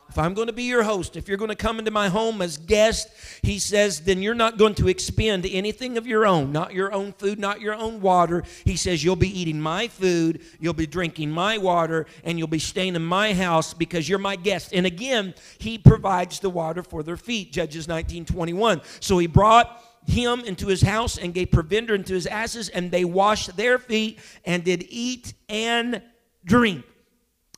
if 0.08 0.18
I'm 0.18 0.32
going 0.32 0.46
to 0.46 0.52
be 0.52 0.62
your 0.62 0.82
host, 0.82 1.16
if 1.16 1.28
you're 1.28 1.36
going 1.36 1.50
to 1.50 1.56
come 1.56 1.78
into 1.78 1.90
my 1.90 2.08
home 2.08 2.40
as 2.40 2.56
guest, 2.56 3.08
he 3.42 3.58
says, 3.58 4.00
then 4.00 4.22
you're 4.22 4.34
not 4.34 4.56
going 4.56 4.74
to 4.76 4.88
expend 4.88 5.44
anything 5.46 5.98
of 5.98 6.06
your 6.06 6.26
own, 6.26 6.50
not 6.50 6.72
your 6.72 6.92
own 6.92 7.12
food, 7.12 7.38
not 7.38 7.60
your 7.60 7.74
own 7.74 8.00
water. 8.00 8.42
He 8.64 8.76
says, 8.76 9.04
you'll 9.04 9.16
be 9.16 9.38
eating 9.38 9.60
my 9.60 9.88
food, 9.88 10.40
you'll 10.60 10.72
be 10.72 10.86
drinking 10.86 11.30
my 11.30 11.58
water, 11.58 12.06
and 12.24 12.38
you'll 12.38 12.48
be 12.48 12.58
staying 12.58 12.96
in 12.96 13.04
my 13.04 13.34
house 13.34 13.74
because 13.74 14.08
you're 14.08 14.18
my 14.18 14.36
guest. 14.36 14.72
And 14.72 14.86
again, 14.86 15.34
he 15.58 15.76
provides 15.76 16.40
the 16.40 16.50
water 16.50 16.82
for 16.82 17.02
their 17.02 17.18
feet, 17.18 17.52
Judges 17.52 17.86
19 17.86 18.24
21. 18.24 18.80
So 19.00 19.18
he 19.18 19.26
brought 19.26 19.84
him 20.06 20.40
into 20.40 20.68
his 20.68 20.80
house 20.80 21.18
and 21.18 21.34
gave 21.34 21.50
provender 21.50 21.94
into 21.94 22.14
his 22.14 22.26
asses, 22.26 22.70
and 22.70 22.90
they 22.90 23.04
washed 23.04 23.56
their 23.56 23.78
feet 23.78 24.18
and 24.46 24.64
did 24.64 24.86
eat 24.88 25.34
and 25.50 26.00
drink. 26.44 26.84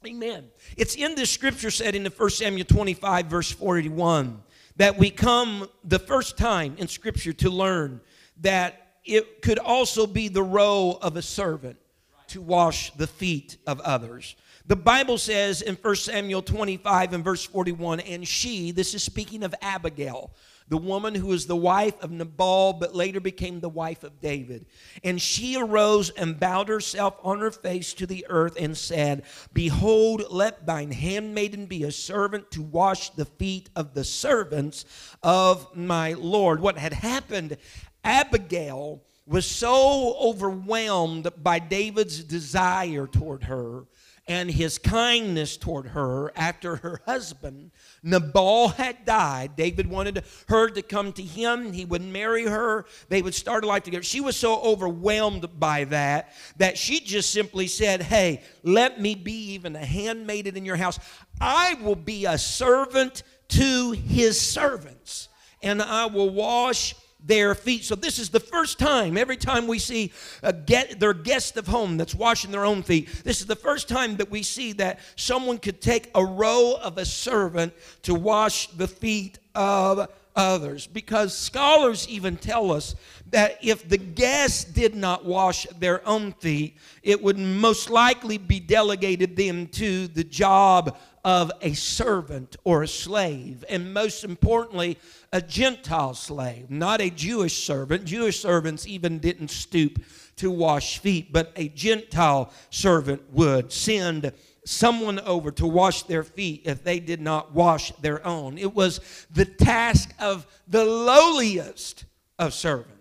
Amen. 0.07 0.47
It's 0.79 0.95
in 0.95 1.15
this 1.15 1.31
scripture 1.31 1.71
setting 1.71 2.07
in 2.07 2.13
1 2.13 2.31
Samuel 2.31 2.65
25, 2.65 3.27
verse 3.27 3.51
41, 3.51 4.43
that 4.77 4.97
we 4.97 5.11
come 5.11 5.69
the 5.85 5.99
first 5.99 6.39
time 6.39 6.75
in 6.79 6.89
scripture 6.89 7.35
to 7.35 7.51
learn 7.51 8.01
that 8.41 8.95
it 9.05 9.43
could 9.43 9.59
also 9.59 10.07
be 10.07 10.29
the 10.29 10.43
role 10.43 10.97
of 11.03 11.19
a 11.19 11.23
servant 11.23 11.77
to 12.29 12.41
wash 12.41 12.91
the 12.95 13.07
feet 13.07 13.59
of 13.67 13.79
others. 13.81 14.37
The 14.65 14.77
Bible 14.77 15.19
says 15.19 15.61
in 15.61 15.75
1 15.75 15.97
Samuel 15.97 16.41
25 16.41 17.13
and 17.13 17.23
verse 17.23 17.45
41, 17.45 18.01
and 18.01 18.27
she, 18.27 18.71
this 18.71 18.95
is 18.95 19.03
speaking 19.03 19.43
of 19.43 19.55
Abigail, 19.61 20.31
the 20.71 20.79
woman 20.79 21.17
who 21.17 21.27
was 21.27 21.47
the 21.47 21.57
wife 21.57 22.01
of 22.01 22.13
Nabal, 22.13 22.73
but 22.73 22.95
later 22.95 23.21
became 23.21 23.59
the 23.59 23.69
wife 23.69 24.05
of 24.05 24.21
David. 24.21 24.67
And 25.03 25.21
she 25.21 25.61
arose 25.61 26.11
and 26.11 26.39
bowed 26.39 26.69
herself 26.69 27.17
on 27.25 27.41
her 27.41 27.51
face 27.51 27.93
to 27.95 28.07
the 28.07 28.25
earth 28.31 28.57
and 28.59 28.77
said, 28.79 29.25
Behold, 29.53 30.23
let 30.31 30.67
thine 30.67 30.93
handmaiden 30.93 31.67
be 31.67 31.83
a 31.83 31.91
servant 31.91 32.53
to 32.53 32.63
wash 32.63 33.11
the 33.11 33.25
feet 33.25 33.69
of 33.75 33.95
the 33.95 34.05
servants 34.05 34.85
of 35.25 35.77
my 35.77 36.13
Lord. 36.13 36.61
What 36.61 36.79
had 36.79 36.93
happened, 36.93 37.57
Abigail 38.05 39.03
was 39.27 39.47
so 39.47 40.17
overwhelmed 40.21 41.29
by 41.43 41.59
David's 41.59 42.23
desire 42.23 43.09
toward 43.09 43.45
her 43.45 43.87
and 44.31 44.49
his 44.49 44.79
kindness 44.79 45.57
toward 45.57 45.89
her 45.89 46.31
after 46.37 46.77
her 46.77 47.01
husband, 47.05 47.73
Nabal, 48.05 48.69
had 48.69 49.05
died. 49.05 49.57
David 49.57 49.89
wanted 49.89 50.23
her 50.47 50.71
to 50.71 50.83
come 50.83 51.13
to 51.15 51.23
him. 51.23 51.73
He 51.73 51.85
would 51.85 52.01
marry 52.01 52.45
her. 52.45 52.87
They 53.09 53.23
would 53.23 53.35
start 53.35 53.65
a 53.65 53.67
life 53.67 53.83
together. 53.83 54.05
She 54.05 54.21
was 54.21 54.37
so 54.37 54.61
overwhelmed 54.61 55.59
by 55.59 55.83
that 55.87 56.33
that 56.59 56.79
she 56.79 57.01
just 57.01 57.33
simply 57.33 57.67
said, 57.67 58.03
Hey, 58.03 58.45
let 58.63 59.01
me 59.01 59.17
be 59.17 59.55
even 59.55 59.75
a 59.75 59.85
handmaiden 59.85 60.57
in 60.57 60.65
your 60.65 60.77
house. 60.77 61.01
I 61.41 61.75
will 61.83 61.97
be 61.97 62.25
a 62.25 62.39
servant 62.39 63.25
to 63.49 63.91
his 63.91 64.41
servants, 64.41 65.29
and 65.61 65.83
I 65.83 66.07
will 66.07 66.31
wash 66.31 66.95
their 67.25 67.55
feet. 67.55 67.85
So 67.85 67.95
this 67.95 68.19
is 68.19 68.31
the 68.31 68.41
first 68.41 68.79
time, 68.79 69.17
every 69.17 69.37
time 69.37 69.67
we 69.67 69.79
see 69.79 70.13
a 70.43 70.53
get, 70.53 71.01
their 71.01 71.13
guest 71.13 71.57
of 71.57 71.67
home 71.67 71.97
that's 71.97 72.15
washing 72.15 72.51
their 72.51 72.65
own 72.65 72.83
feet, 72.83 73.09
this 73.25 73.41
is 73.41 73.47
the 73.47 73.57
first 73.57 73.89
time 73.89 74.17
that 74.17 74.31
we 74.31 74.43
see 74.43 74.73
that 74.75 75.01
someone 75.17 75.59
could 75.59 75.81
take 75.81 76.11
a 76.15 76.25
row 76.25 76.77
of 76.83 76.99
a 76.99 77.05
servant 77.05 77.73
to 78.03 78.15
wash 78.15 78.69
the 78.69 78.89
feet 78.89 79.39
of 79.55 80.09
others. 80.37 80.87
Because 80.87 81.37
scholars 81.37 82.09
even 82.09 82.37
tell 82.37 82.73
us 82.73 82.95
that 83.31 83.59
if 83.63 83.89
the 83.89 83.99
guest 83.99 84.75
did 84.75 84.95
not 84.95 85.25
wash 85.25 85.67
their 85.79 86.07
own 86.09 86.33
feet, 86.33 86.77
it 87.03 87.23
would 87.23 87.39
most 87.39 87.91
likely 87.91 88.39
be 88.39 88.61
delegated 88.61 89.37
them 89.37 89.67
to 89.69 90.09
the 90.09 90.25
job 90.25 90.97
of 91.25 91.53
a 91.61 91.73
servant 91.75 92.57
or 92.65 92.83
a 92.83 92.89
slave. 92.89 93.65
And 93.69 93.93
most 93.93 94.25
importantly, 94.25 94.99
a 95.33 95.41
Gentile 95.43 96.15
slave, 96.15 96.71
not 96.71 97.01
a 97.01 97.11
Jewish 97.11 97.65
servant. 97.65 98.05
Jewish 98.05 98.41
servants 98.41 98.87
even 98.87 99.19
didn't 99.19 99.51
stoop 99.51 100.03
to 100.37 100.51
wash 100.51 100.99
feet, 100.99 101.33
but 101.33 101.53
a 101.57 101.69
Gentile 101.69 102.53
servant 102.71 103.23
would 103.33 103.73
send 103.73 104.33
someone 104.65 105.19
over 105.21 105.51
to 105.51 105.67
wash 105.67 106.05
their 106.05 106.23
feet 106.23 106.63
if 106.65 106.85
they 106.85 107.01
did 107.01 107.21
not 107.21 107.53
wash 107.53 107.93
their 107.97 108.25
own. 108.27 108.59
It 108.59 108.75
was 108.75 109.01
the 109.31 109.45
task 109.45 110.15
of 110.19 110.47
the 110.69 110.85
lowliest 110.85 112.05
of 112.39 112.55
servants. 112.55 113.00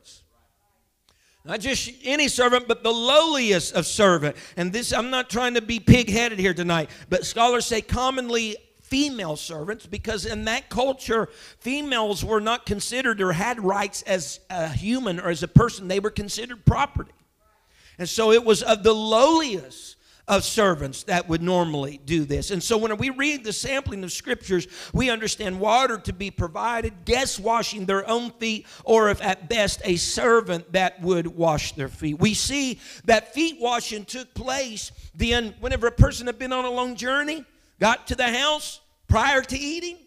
Not 1.50 1.62
just 1.62 1.92
any 2.04 2.28
servant, 2.28 2.68
but 2.68 2.84
the 2.84 2.92
lowliest 2.92 3.74
of 3.74 3.88
servant. 3.88 4.36
And 4.56 4.72
this, 4.72 4.94
I'm 4.94 5.10
not 5.10 5.32
trying 5.32 5.56
to 5.56 5.64
be 5.64 5.80
pig 5.80 6.08
headed 6.08 6.38
here 6.38 6.54
tonight, 6.54 6.92
but 7.10 7.26
scholars 7.26 7.66
say 7.66 7.82
commonly 7.82 8.56
female 8.82 9.36
servants 9.36 9.88
because 9.88 10.28
in 10.28 10.46
that 10.46 10.70
culture, 10.70 11.28
females 11.58 12.24
were 12.24 12.40
not 12.40 12.68
considered 12.68 13.20
or 13.20 13.32
had 13.32 13.64
rights 13.64 14.04
as 14.04 14.40
a 14.52 14.68
human 14.68 15.20
or 15.20 15.32
as 15.32 15.42
a 15.42 15.48
person, 15.48 15.88
they 15.88 16.00
were 16.00 16.12
considered 16.12 16.64
property. 16.66 17.14
And 17.98 18.08
so 18.08 18.32
it 18.32 18.46
was 18.46 18.62
of 18.62 18.84
the 18.84 18.94
lowliest 18.94 19.96
of 20.30 20.46
servants 20.46 21.04
that 21.04 21.28
would 21.28 21.42
normally 21.42 22.00
do 22.06 22.24
this. 22.24 22.52
And 22.52 22.64
so 22.64 22.78
when 22.78 22.96
we 22.98 23.10
read 23.10 23.44
the 23.44 23.52
sampling 23.52 24.04
of 24.04 24.14
scriptures, 24.14 24.68
we 24.94 25.10
understand 25.10 25.60
water 25.60 25.98
to 25.98 26.14
be 26.14 26.32
provided, 26.32 27.04
guests 27.04 27.38
washing 27.38 27.86
their 27.86 28.08
own 28.08 28.32
feet, 28.32 28.66
or 28.86 29.10
if 29.10 29.22
at 29.22 29.50
best 29.50 29.82
a 29.84 29.98
servant 29.98 30.72
that 30.72 31.02
would 31.02 31.28
wash 31.28 31.74
their 31.74 31.90
feet. 31.90 32.20
We 32.20 32.34
see 32.34 32.80
that 33.06 33.34
feet 33.34 33.58
washing 33.60 34.06
took 34.06 34.34
place 34.34 34.92
then 35.16 35.54
whenever 35.60 35.88
a 35.88 35.92
person 35.92 36.28
had 36.28 36.40
been 36.40 36.54
on 36.54 36.64
a 36.64 36.70
long 36.70 36.96
journey 36.96 37.44
got 37.80 38.08
to 38.08 38.16
the 38.16 38.32
house 38.32 38.80
prior 39.08 39.42
to 39.42 39.58
eating, 39.58 39.98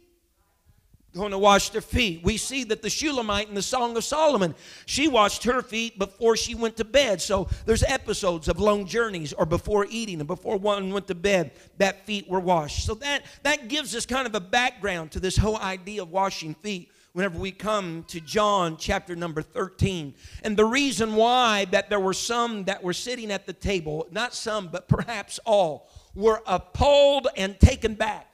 going 1.15 1.33
to 1.33 1.39
wash 1.39 1.71
their 1.71 1.83
feet. 1.83 2.23
We 2.23 2.37
see 2.39 2.65
that 2.65 2.81
the 2.81 2.89
Shulamite 2.89 3.49
in 3.49 3.55
the 3.55 3.63
Song 3.63 3.97
of 3.97 4.05
Solomon, 4.05 4.55
she 4.87 5.09
washed 5.09 5.45
her 5.45 5.61
feet 5.61 5.99
before 5.99 6.37
she 6.37 6.55
went 6.55 6.77
to 6.79 6.85
bed. 6.85 7.21
So 7.21 7.49
there's 7.67 7.83
episodes 7.83 8.49
of 8.49 8.59
long 8.59 8.87
journeys 8.87 9.33
or 9.33 9.45
before 9.45 9.87
eating 9.91 10.21
and 10.21 10.27
before 10.27 10.57
one 10.57 10.91
went 10.91 11.07
to 11.09 11.15
bed, 11.15 11.53
that 11.77 12.07
feet 12.07 12.29
were 12.29 12.41
washed. 12.41 12.87
So 12.87 12.95
that, 12.95 13.25
that 13.43 13.69
gives 13.69 13.95
us 13.95 14.07
kind 14.07 14.27
of 14.27 14.35
a 14.35 14.41
background 14.41 15.13
to 15.13 15.21
this 15.21 15.37
whole 15.37 15.59
idea 15.59 16.03
of 16.03 16.11
washing 16.11 16.55
feet 16.55 16.91
whenever 17.13 17.39
we 17.39 17.53
come 17.53 18.05
to 18.09 18.19
John 18.21 18.79
chapter 18.79 19.15
number 19.15 19.43
13. 19.43 20.15
And 20.45 20.57
the 20.57 20.65
reason 20.65 21.15
why 21.15 21.67
that 21.67 21.91
there 21.91 22.01
were 22.01 22.15
some 22.15 22.65
that 22.65 22.83
were 22.83 22.95
sitting 22.95 23.31
at 23.31 23.47
the 23.47 23.53
table, 23.53 24.07
not 24.11 24.33
some, 24.33 24.69
but 24.69 24.89
perhaps 24.89 25.39
all, 25.45 25.91
were 26.15 26.43
appalled 26.47 27.29
and 27.37 27.61
taken 27.61 27.95
back 27.95 28.29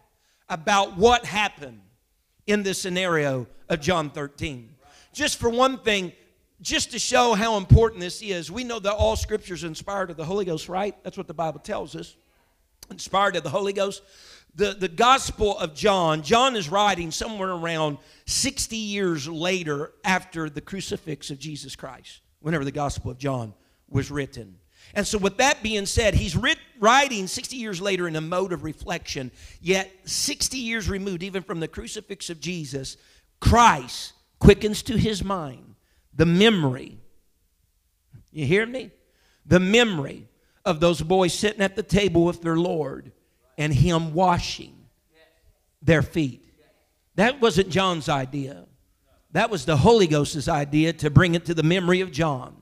about 0.48 0.96
what 0.96 1.24
happened 1.24 1.80
in 2.48 2.62
this 2.62 2.80
scenario 2.80 3.46
of 3.68 3.80
John 3.80 4.10
13. 4.10 4.70
Just 5.12 5.38
for 5.38 5.50
one 5.50 5.78
thing, 5.78 6.12
just 6.60 6.90
to 6.90 6.98
show 6.98 7.34
how 7.34 7.56
important 7.56 8.00
this 8.00 8.22
is, 8.22 8.50
we 8.50 8.64
know 8.64 8.78
that 8.78 8.92
all 8.92 9.14
scripture 9.14 9.54
is 9.54 9.64
inspired 9.64 10.10
of 10.10 10.16
the 10.16 10.24
Holy 10.24 10.44
Ghost, 10.44 10.68
right? 10.68 10.96
That's 11.04 11.16
what 11.16 11.28
the 11.28 11.34
Bible 11.34 11.60
tells 11.60 11.94
us. 11.94 12.16
Inspired 12.90 13.36
of 13.36 13.42
the 13.42 13.50
Holy 13.50 13.74
Ghost. 13.74 14.02
The, 14.54 14.72
the 14.72 14.88
Gospel 14.88 15.58
of 15.58 15.74
John, 15.74 16.22
John 16.22 16.56
is 16.56 16.70
writing 16.70 17.10
somewhere 17.10 17.50
around 17.50 17.98
60 18.24 18.76
years 18.76 19.28
later 19.28 19.92
after 20.02 20.48
the 20.48 20.62
crucifix 20.62 21.30
of 21.30 21.38
Jesus 21.38 21.76
Christ, 21.76 22.22
whenever 22.40 22.64
the 22.64 22.72
Gospel 22.72 23.10
of 23.10 23.18
John 23.18 23.52
was 23.88 24.10
written. 24.10 24.56
And 24.94 25.06
so, 25.06 25.18
with 25.18 25.36
that 25.36 25.62
being 25.62 25.84
said, 25.84 26.14
he's 26.14 26.34
writ- 26.34 26.58
writing 26.80 27.26
60 27.26 27.56
years 27.56 27.80
later 27.80 28.08
in 28.08 28.16
a 28.16 28.20
mode 28.20 28.52
of 28.52 28.64
reflection, 28.64 29.30
yet 29.60 29.90
60 30.04 30.56
years 30.56 30.88
removed, 30.88 31.22
even 31.22 31.42
from 31.42 31.60
the 31.60 31.68
crucifix 31.68 32.30
of 32.30 32.40
Jesus, 32.40 32.96
Christ 33.40 34.12
quickens 34.38 34.82
to 34.84 34.96
his 34.96 35.22
mind 35.24 35.74
the 36.14 36.26
memory. 36.26 36.98
You 38.32 38.44
hear 38.44 38.66
me? 38.66 38.90
The 39.46 39.60
memory 39.60 40.28
of 40.64 40.80
those 40.80 41.00
boys 41.00 41.32
sitting 41.32 41.62
at 41.62 41.76
the 41.76 41.82
table 41.82 42.24
with 42.24 42.42
their 42.42 42.56
Lord 42.56 43.12
and 43.56 43.72
him 43.72 44.12
washing 44.12 44.74
their 45.80 46.02
feet. 46.02 46.44
That 47.14 47.40
wasn't 47.40 47.70
John's 47.70 48.08
idea. 48.08 48.66
That 49.32 49.50
was 49.50 49.64
the 49.64 49.76
Holy 49.76 50.06
Ghost's 50.06 50.48
idea 50.48 50.92
to 50.94 51.10
bring 51.10 51.34
it 51.34 51.46
to 51.46 51.54
the 51.54 51.62
memory 51.62 52.00
of 52.00 52.10
John 52.10 52.56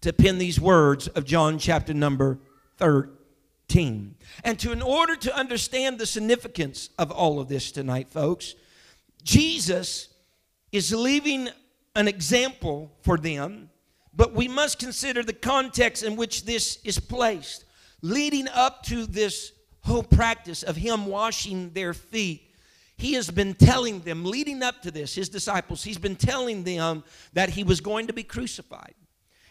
to 0.00 0.12
pen 0.12 0.38
these 0.38 0.60
words 0.60 1.08
of 1.08 1.24
John 1.24 1.58
chapter 1.58 1.94
number 1.94 2.38
13. 2.78 3.19
And 3.76 4.58
to 4.58 4.72
in 4.72 4.82
order 4.82 5.16
to 5.16 5.36
understand 5.36 5.98
the 5.98 6.06
significance 6.06 6.90
of 6.98 7.10
all 7.10 7.40
of 7.40 7.48
this 7.48 7.72
tonight, 7.72 8.08
folks, 8.08 8.54
Jesus 9.22 10.08
is 10.72 10.94
leaving 10.94 11.48
an 11.96 12.08
example 12.08 12.92
for 13.02 13.18
them, 13.18 13.70
but 14.14 14.32
we 14.34 14.48
must 14.48 14.78
consider 14.78 15.22
the 15.22 15.32
context 15.32 16.02
in 16.02 16.16
which 16.16 16.44
this 16.44 16.78
is 16.84 16.98
placed. 16.98 17.64
Leading 18.02 18.48
up 18.48 18.82
to 18.84 19.06
this 19.06 19.52
whole 19.82 20.02
practice 20.02 20.62
of 20.62 20.76
him 20.76 21.06
washing 21.06 21.70
their 21.70 21.94
feet, 21.94 22.54
he 22.96 23.14
has 23.14 23.30
been 23.30 23.54
telling 23.54 24.00
them, 24.00 24.24
leading 24.24 24.62
up 24.62 24.82
to 24.82 24.90
this, 24.90 25.14
his 25.14 25.28
disciples, 25.28 25.82
he's 25.82 25.98
been 25.98 26.16
telling 26.16 26.64
them 26.64 27.02
that 27.32 27.50
he 27.50 27.64
was 27.64 27.80
going 27.80 28.06
to 28.06 28.12
be 28.12 28.22
crucified. 28.22 28.94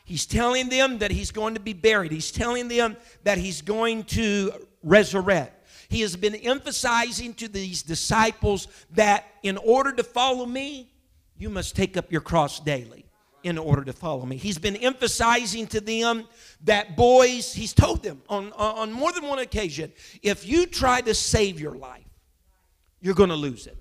He's 0.09 0.25
telling 0.25 0.69
them 0.69 0.97
that 0.97 1.11
he's 1.11 1.29
going 1.29 1.53
to 1.53 1.59
be 1.59 1.73
buried. 1.73 2.11
He's 2.11 2.31
telling 2.31 2.67
them 2.67 2.97
that 3.25 3.37
he's 3.37 3.61
going 3.61 4.05
to 4.05 4.51
resurrect. 4.81 5.67
He 5.87 6.01
has 6.01 6.15
been 6.15 6.33
emphasizing 6.33 7.35
to 7.35 7.47
these 7.47 7.83
disciples 7.83 8.67
that 8.95 9.25
in 9.43 9.57
order 9.57 9.91
to 9.91 10.03
follow 10.03 10.47
me, 10.47 10.89
you 11.37 11.47
must 11.47 11.75
take 11.75 11.95
up 11.95 12.11
your 12.11 12.21
cross 12.21 12.59
daily 12.59 13.05
in 13.43 13.59
order 13.59 13.83
to 13.83 13.93
follow 13.93 14.25
me. 14.25 14.37
He's 14.37 14.57
been 14.57 14.77
emphasizing 14.77 15.67
to 15.67 15.79
them 15.79 16.25
that 16.63 16.97
boys, 16.97 17.53
he's 17.53 17.73
told 17.73 18.01
them 18.01 18.23
on, 18.29 18.51
on 18.53 18.91
more 18.91 19.11
than 19.11 19.27
one 19.27 19.37
occasion, 19.37 19.93
if 20.23 20.43
you 20.43 20.65
try 20.65 21.01
to 21.01 21.13
save 21.13 21.59
your 21.59 21.75
life, 21.75 22.09
you're 22.99 23.13
going 23.13 23.29
to 23.29 23.35
lose 23.35 23.67
it. 23.67 23.77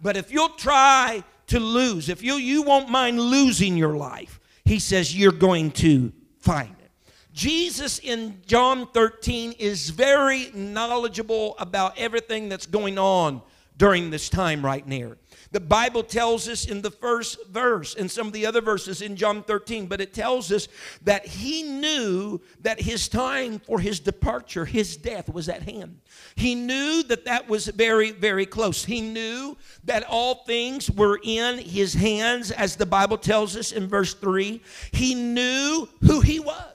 But 0.00 0.16
if 0.16 0.30
you'll 0.30 0.50
try 0.50 1.24
to 1.48 1.58
lose, 1.58 2.08
if 2.08 2.22
you, 2.22 2.34
you 2.34 2.62
won't 2.62 2.90
mind 2.90 3.18
losing 3.18 3.76
your 3.76 3.96
life, 3.96 4.38
he 4.64 4.78
says, 4.78 5.16
You're 5.16 5.32
going 5.32 5.70
to 5.72 6.12
find 6.38 6.74
it. 6.80 6.90
Jesus 7.32 7.98
in 7.98 8.40
John 8.46 8.86
13 8.92 9.52
is 9.58 9.90
very 9.90 10.50
knowledgeable 10.54 11.56
about 11.58 11.98
everything 11.98 12.48
that's 12.48 12.66
going 12.66 12.98
on 12.98 13.42
during 13.76 14.10
this 14.10 14.28
time 14.28 14.64
right 14.64 14.86
near. 14.86 15.16
The 15.50 15.60
Bible 15.60 16.02
tells 16.02 16.48
us 16.48 16.66
in 16.66 16.82
the 16.82 16.90
first 16.90 17.46
verse 17.46 17.94
and 17.94 18.10
some 18.10 18.26
of 18.26 18.32
the 18.32 18.46
other 18.46 18.60
verses 18.60 19.02
in 19.02 19.14
John 19.14 19.42
13, 19.42 19.86
but 19.86 20.00
it 20.00 20.12
tells 20.12 20.50
us 20.50 20.66
that 21.02 21.26
he 21.26 21.62
knew 21.62 22.40
that 22.62 22.80
his 22.80 23.08
time 23.08 23.60
for 23.60 23.78
his 23.78 24.00
departure, 24.00 24.64
his 24.64 24.96
death, 24.96 25.28
was 25.28 25.48
at 25.48 25.62
hand. 25.62 26.00
He 26.34 26.54
knew 26.54 27.04
that 27.04 27.24
that 27.26 27.48
was 27.48 27.66
very, 27.68 28.10
very 28.10 28.46
close. 28.46 28.84
He 28.84 29.00
knew 29.00 29.56
that 29.84 30.04
all 30.08 30.44
things 30.44 30.90
were 30.90 31.20
in 31.22 31.58
his 31.58 31.94
hands, 31.94 32.50
as 32.50 32.76
the 32.76 32.86
Bible 32.86 33.18
tells 33.18 33.56
us 33.56 33.70
in 33.70 33.86
verse 33.86 34.14
3. 34.14 34.60
He 34.92 35.14
knew 35.14 35.88
who 36.00 36.20
he 36.20 36.40
was. 36.40 36.73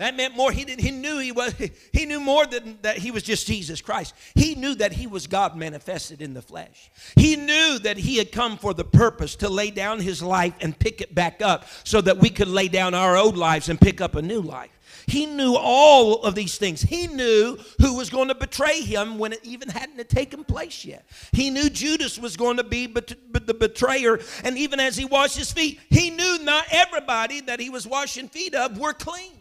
That 0.00 0.16
meant 0.16 0.34
more. 0.34 0.50
He, 0.50 0.64
did, 0.64 0.80
he 0.80 0.90
knew 0.90 1.18
he 1.18 1.30
was. 1.30 1.54
He 1.92 2.06
knew 2.06 2.20
more 2.20 2.46
than 2.46 2.78
that 2.82 2.96
he 2.98 3.10
was 3.10 3.22
just 3.22 3.46
Jesus 3.46 3.82
Christ. 3.82 4.14
He 4.34 4.54
knew 4.54 4.74
that 4.76 4.92
he 4.92 5.06
was 5.06 5.26
God 5.26 5.56
manifested 5.56 6.22
in 6.22 6.32
the 6.32 6.40
flesh. 6.40 6.90
He 7.16 7.36
knew 7.36 7.78
that 7.80 7.98
he 7.98 8.16
had 8.16 8.32
come 8.32 8.56
for 8.56 8.72
the 8.72 8.84
purpose 8.84 9.36
to 9.36 9.48
lay 9.50 9.70
down 9.70 10.00
his 10.00 10.22
life 10.22 10.54
and 10.60 10.78
pick 10.78 11.02
it 11.02 11.14
back 11.14 11.42
up, 11.42 11.66
so 11.84 12.00
that 12.00 12.18
we 12.18 12.30
could 12.30 12.48
lay 12.48 12.68
down 12.68 12.94
our 12.94 13.16
old 13.16 13.36
lives 13.36 13.68
and 13.68 13.78
pick 13.78 14.00
up 14.00 14.14
a 14.14 14.22
new 14.22 14.40
life. 14.40 14.70
He 15.06 15.26
knew 15.26 15.56
all 15.56 16.22
of 16.22 16.34
these 16.34 16.56
things. 16.56 16.80
He 16.80 17.06
knew 17.06 17.58
who 17.80 17.96
was 17.96 18.08
going 18.08 18.28
to 18.28 18.34
betray 18.34 18.80
him 18.80 19.18
when 19.18 19.32
it 19.34 19.40
even 19.42 19.68
hadn't 19.68 20.08
taken 20.08 20.44
place 20.44 20.84
yet. 20.84 21.04
He 21.32 21.50
knew 21.50 21.68
Judas 21.68 22.18
was 22.18 22.36
going 22.36 22.56
to 22.56 22.64
be 22.64 22.86
the 22.86 23.54
betrayer. 23.54 24.18
And 24.44 24.56
even 24.56 24.80
as 24.80 24.96
he 24.96 25.04
washed 25.04 25.36
his 25.36 25.52
feet, 25.52 25.80
he 25.90 26.08
knew 26.10 26.38
not 26.42 26.64
everybody 26.70 27.42
that 27.42 27.60
he 27.60 27.68
was 27.68 27.86
washing 27.86 28.28
feet 28.28 28.54
of 28.54 28.78
were 28.78 28.94
clean. 28.94 29.39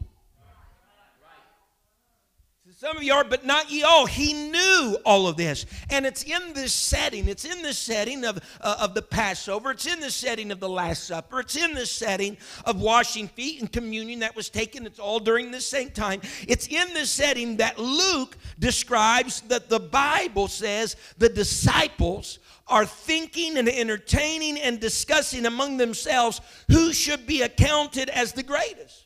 Some 2.79 2.95
of 2.95 3.03
you 3.03 3.11
are, 3.11 3.25
but 3.25 3.45
not 3.45 3.69
ye 3.69 3.83
all. 3.83 4.05
He 4.05 4.31
knew 4.31 4.97
all 5.05 5.27
of 5.27 5.35
this. 5.35 5.65
And 5.89 6.05
it's 6.05 6.23
in 6.23 6.53
this 6.53 6.71
setting. 6.71 7.27
It's 7.27 7.43
in 7.43 7.61
this 7.61 7.77
setting 7.77 8.23
of, 8.23 8.39
uh, 8.61 8.77
of 8.79 8.93
the 8.93 9.01
Passover. 9.01 9.71
It's 9.71 9.85
in 9.85 9.99
the 9.99 10.09
setting 10.09 10.49
of 10.49 10.61
the 10.61 10.69
Last 10.69 11.03
Supper. 11.03 11.41
It's 11.41 11.57
in 11.57 11.73
the 11.73 11.85
setting 11.85 12.37
of 12.63 12.79
washing 12.79 13.27
feet 13.27 13.59
and 13.59 13.69
communion 13.69 14.19
that 14.19 14.33
was 14.33 14.49
taken. 14.49 14.85
It's 14.85 14.97
all 14.97 15.19
during 15.19 15.51
the 15.51 15.59
same 15.59 15.89
time. 15.89 16.21
It's 16.47 16.69
in 16.69 16.93
the 16.93 17.05
setting 17.05 17.57
that 17.57 17.77
Luke 17.77 18.37
describes 18.59 19.41
that 19.49 19.67
the 19.67 19.81
Bible 19.81 20.47
says 20.47 20.95
the 21.17 21.27
disciples 21.27 22.39
are 22.65 22.85
thinking 22.85 23.57
and 23.57 23.67
entertaining 23.67 24.57
and 24.57 24.79
discussing 24.79 25.45
among 25.45 25.75
themselves 25.75 26.39
who 26.71 26.93
should 26.93 27.27
be 27.27 27.41
accounted 27.41 28.07
as 28.07 28.31
the 28.31 28.43
greatest. 28.43 28.98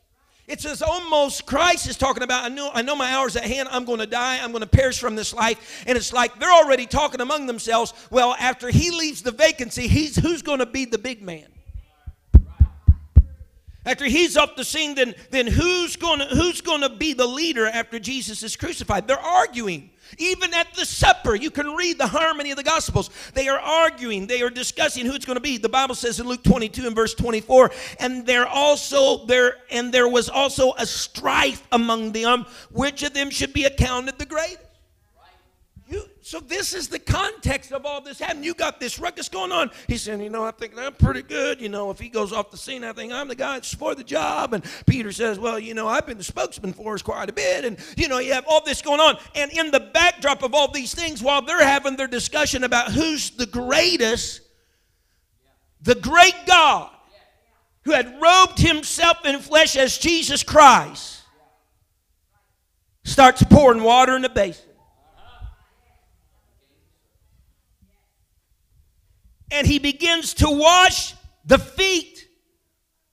It's 0.48 0.66
as 0.66 0.82
almost 0.82 1.46
Christ 1.46 1.88
is 1.88 1.98
talking 1.98 2.22
about, 2.22 2.44
I 2.44 2.50
know, 2.50 2.70
I 2.74 2.82
know 2.82 2.96
my 2.96 3.14
hour's 3.14 3.38
at 3.38 3.46
hand, 3.46 3.70
I'm 3.72 3.86
going 3.86 4.00
to 4.00 4.06
die, 4.06 4.44
I'm 4.44 4.52
going 4.52 4.62
to 4.62 4.68
perish 4.68 5.00
from 5.00 5.16
this 5.16 5.34
life. 5.34 5.84
And 5.88 5.98
it's 5.98 6.12
like 6.12 6.38
they're 6.38 6.52
already 6.52 6.86
talking 6.86 7.22
among 7.22 7.46
themselves, 7.46 7.94
well, 8.10 8.36
after 8.38 8.70
he 8.70 8.92
leaves 8.92 9.22
the 9.22 9.32
vacancy, 9.32 9.88
he's 9.88 10.18
who's 10.18 10.42
going 10.42 10.60
to 10.60 10.66
be 10.66 10.84
the 10.84 10.98
big 10.98 11.22
man? 11.22 11.46
After 13.86 14.06
he's 14.06 14.38
off 14.38 14.56
the 14.56 14.63
scene, 14.63 14.96
then, 14.96 15.13
then 15.30 15.46
who's 15.46 15.98
to 15.98 16.28
who's 16.32 16.62
to 16.62 16.89
be 16.89 17.13
the 17.13 17.28
leader 17.28 17.67
after 17.67 18.00
Jesus 18.00 18.41
is 18.41 18.56
crucified? 18.56 19.08
They're 19.08 19.19
arguing. 19.19 19.89
Even 20.17 20.54
at 20.54 20.74
the 20.74 20.86
supper, 20.86 21.36
you 21.36 21.50
can 21.50 21.72
read 21.76 21.98
the 21.98 22.08
harmony 22.08 22.52
of 22.52 22.58
the 22.58 22.63
Gospels. 22.63 23.10
They 23.34 23.48
are 23.48 23.60
arguing, 23.60 24.28
they 24.28 24.41
are 24.41 24.50
discussing 24.50 25.06
who 25.06 25.13
it's 25.13 25.26
going 25.26 25.38
to 25.38 25.41
be. 25.41 25.58
The 25.58 25.69
Bible 25.69 25.96
says 25.96 26.19
in 26.19 26.28
Luke 26.28 26.43
22 26.43 26.86
and 26.86 26.96
verse 26.96 27.13
24, 27.13 27.72
and 28.00 28.26
there 28.26 28.48
also 28.48 29.26
there 29.26 29.58
and 29.72 29.93
there 29.93 30.08
was 30.08 30.30
also 30.30 30.74
a 30.78 30.86
strife 30.86 31.65
among 31.72 32.12
them, 32.12 32.46
which 32.72 33.04
of 33.04 33.13
them 33.13 33.30
should 33.30 33.54
be 33.54 33.65
accounted 33.65 34.17
the 34.17 34.26
greatest. 34.26 34.73
So 36.26 36.40
this 36.40 36.74
is 36.74 36.88
the 36.88 37.00
context 37.00 37.74
of 37.74 37.86
all 37.86 38.00
this 38.00 38.18
happening. 38.18 38.46
You 38.46 38.54
got 38.54 38.80
this 38.80 38.98
ruckus 38.98 39.28
going 39.28 39.52
on. 39.52 39.70
He's 39.90 40.04
saying, 40.04 40.22
you 40.22 40.30
know, 40.30 40.46
I 40.46 40.52
think 40.52 40.72
I'm 40.78 40.94
pretty 40.94 41.22
good. 41.22 41.60
You 41.60 41.68
know, 41.68 41.92
if 41.92 42.00
he 42.00 42.08
goes 42.08 42.32
off 42.32 42.50
the 42.50 42.56
scene, 42.56 42.86
I 42.86 42.94
think 42.94 43.12
I'm 43.12 43.28
the 43.28 43.36
guy 43.36 43.56
that's 43.56 43.74
for 43.76 43.94
the 43.94 44.06
job. 44.06 44.54
And 44.54 44.64
Peter 44.86 45.12
says, 45.12 45.38
well, 45.38 45.60
you 45.60 45.74
know, 45.74 45.86
I've 45.86 46.08
been 46.08 46.18
the 46.18 46.24
spokesman 46.24 46.72
for 46.72 46.94
us 46.94 47.02
quite 47.02 47.30
a 47.30 47.34
bit. 47.34 47.66
And, 47.66 47.78
you 47.98 48.08
know, 48.08 48.20
you 48.20 48.32
have 48.32 48.46
all 48.48 48.64
this 48.64 48.82
going 48.82 49.02
on. 49.02 49.18
And 49.36 49.52
in 49.52 49.70
the 49.70 49.82
backdrop 49.82 50.44
of 50.44 50.54
all 50.54 50.72
these 50.72 50.96
things, 50.96 51.22
while 51.22 51.42
they're 51.42 51.62
having 51.62 51.98
their 51.98 52.08
discussion 52.08 52.64
about 52.64 52.94
who's 52.94 53.32
the 53.32 53.46
greatest, 53.46 54.44
the 55.82 55.96
great 55.96 56.36
God 56.48 56.90
who 57.84 57.92
had 57.92 58.18
robed 58.22 58.60
himself 58.60 59.26
in 59.26 59.42
flesh 59.42 59.76
as 59.76 59.98
Jesus 59.98 60.42
Christ 60.42 61.22
starts 63.04 63.44
pouring 63.44 63.84
water 63.84 64.16
in 64.16 64.22
the 64.22 64.30
basin. 64.30 64.70
And 69.54 69.68
he 69.68 69.78
begins 69.78 70.34
to 70.34 70.50
wash 70.50 71.13
the 71.46 71.60
feet. 71.60 72.28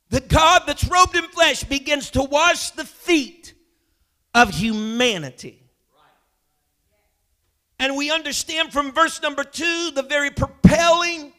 The 0.09 0.21
God 0.21 0.63
that's 0.67 0.89
robed 0.89 1.15
in 1.15 1.25
flesh 1.25 1.63
begins 1.65 2.11
to 2.13 2.23
wash 2.23 2.71
the 2.71 2.85
feet 2.85 3.53
of 4.35 4.49
humanity. 4.49 5.63
And 7.79 7.95
we 7.95 8.11
understand 8.11 8.73
from 8.73 8.93
verse 8.93 9.23
number 9.23 9.45
two 9.45 9.91
the 9.95 10.03
very 10.03 10.31
propelling 10.31 11.33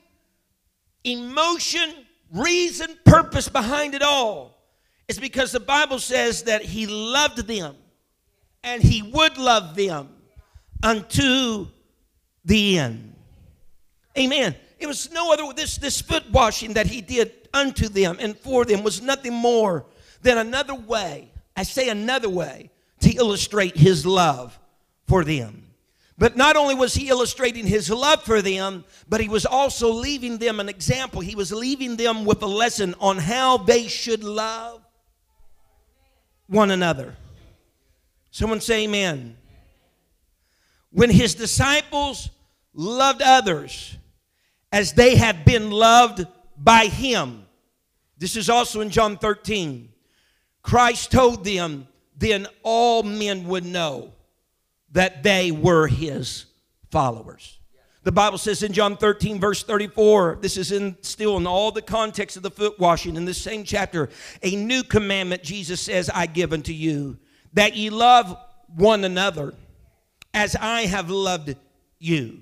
emotion, 1.04 1.94
reason, 2.32 2.96
purpose 3.04 3.50
behind 3.50 3.96
it 3.96 4.04
all. 4.04 4.58
It's 5.08 5.20
because 5.20 5.52
the 5.52 5.60
Bible 5.60 6.00
says 6.00 6.44
that 6.44 6.62
he 6.62 6.86
loved 6.86 7.48
them 7.48 7.76
and 8.64 8.84
he 8.84 9.02
would 9.02 9.38
love 9.38 9.76
them 9.76 10.10
unto 10.84 11.68
the 12.46 12.78
end. 12.78 13.16
Amen. 14.18 14.56
It 14.82 14.88
was 14.88 15.12
no 15.12 15.32
other 15.32 15.44
this 15.54 15.78
this 15.78 16.02
foot 16.02 16.30
washing 16.32 16.74
that 16.74 16.88
he 16.88 17.02
did 17.02 17.32
unto 17.54 17.88
them 17.88 18.18
and 18.20 18.38
for 18.38 18.66
them 18.66 18.84
was 18.84 19.02
nothing 19.02 19.34
more 19.34 19.86
than 20.22 20.38
another 20.38 20.76
way. 20.76 21.32
I 21.56 21.64
say 21.64 21.90
another 21.90 22.30
way 22.30 22.72
to 23.02 23.12
illustrate 23.12 23.78
his 23.78 24.06
love 24.06 24.58
for 25.08 25.24
them. 25.24 25.68
But 26.18 26.38
not 26.38 26.56
only 26.56 26.76
was 26.76 26.94
he 26.94 27.10
illustrating 27.10 27.66
his 27.66 27.90
love 27.90 28.24
for 28.24 28.42
them, 28.42 28.86
but 29.10 29.22
he 29.22 29.28
was 29.28 29.46
also 29.46 29.92
leaving 29.92 30.38
them 30.38 30.60
an 30.60 30.70
example. 30.70 31.22
He 31.22 31.36
was 31.36 31.52
leaving 31.52 31.96
them 31.96 32.26
with 32.26 32.42
a 32.44 32.48
lesson 32.48 32.94
on 33.00 33.18
how 33.18 33.58
they 33.58 33.88
should 33.88 34.24
love 34.24 34.82
one 36.48 36.70
another. 36.70 37.16
Someone 38.30 38.62
say 38.62 38.84
amen. 38.84 39.38
When 40.92 41.10
his 41.10 41.34
disciples 41.34 42.30
loved 42.74 43.22
others 43.22 43.98
as 44.72 44.94
they 44.94 45.16
have 45.16 45.46
been 45.46 45.72
loved 45.72 46.26
by 46.58 46.86
him, 46.86 47.46
this 48.18 48.36
is 48.36 48.50
also 48.50 48.82
in 48.82 48.90
John 48.90 49.18
13. 49.18 49.90
Christ 50.62 51.12
told 51.12 51.44
them, 51.44 51.88
then 52.16 52.48
all 52.64 53.04
men 53.04 53.48
would 53.48 53.66
know 53.66 54.14
that 54.92 55.24
they 55.24 55.52
were 55.52 55.88
his 55.88 56.46
followers. 56.92 57.58
The 58.04 58.12
Bible 58.12 58.38
says 58.40 58.64
in 58.64 58.74
John 58.74 58.98
13, 58.98 59.40
verse 59.40 59.64
34, 59.64 60.40
this 60.42 60.58
is 60.58 60.72
in 60.72 60.98
still 61.02 61.38
in 61.38 61.46
all 61.46 61.72
the 61.72 61.84
context 61.84 62.36
of 62.36 62.44
the 62.44 62.50
foot 62.50 62.80
washing 62.80 63.16
in 63.16 63.26
this 63.26 63.40
same 63.40 63.64
chapter. 63.64 64.10
A 64.42 64.56
new 64.56 64.84
commandment, 64.84 65.44
Jesus 65.44 65.82
says, 65.82 66.10
I 66.12 66.26
give 66.26 66.52
unto 66.52 66.74
you, 66.74 67.18
that 67.54 67.76
ye 67.76 67.90
love 67.92 68.36
one 68.76 69.04
another 69.04 69.54
as 70.34 70.56
I 70.56 70.82
have 70.82 71.10
loved 71.10 71.56
you, 72.00 72.40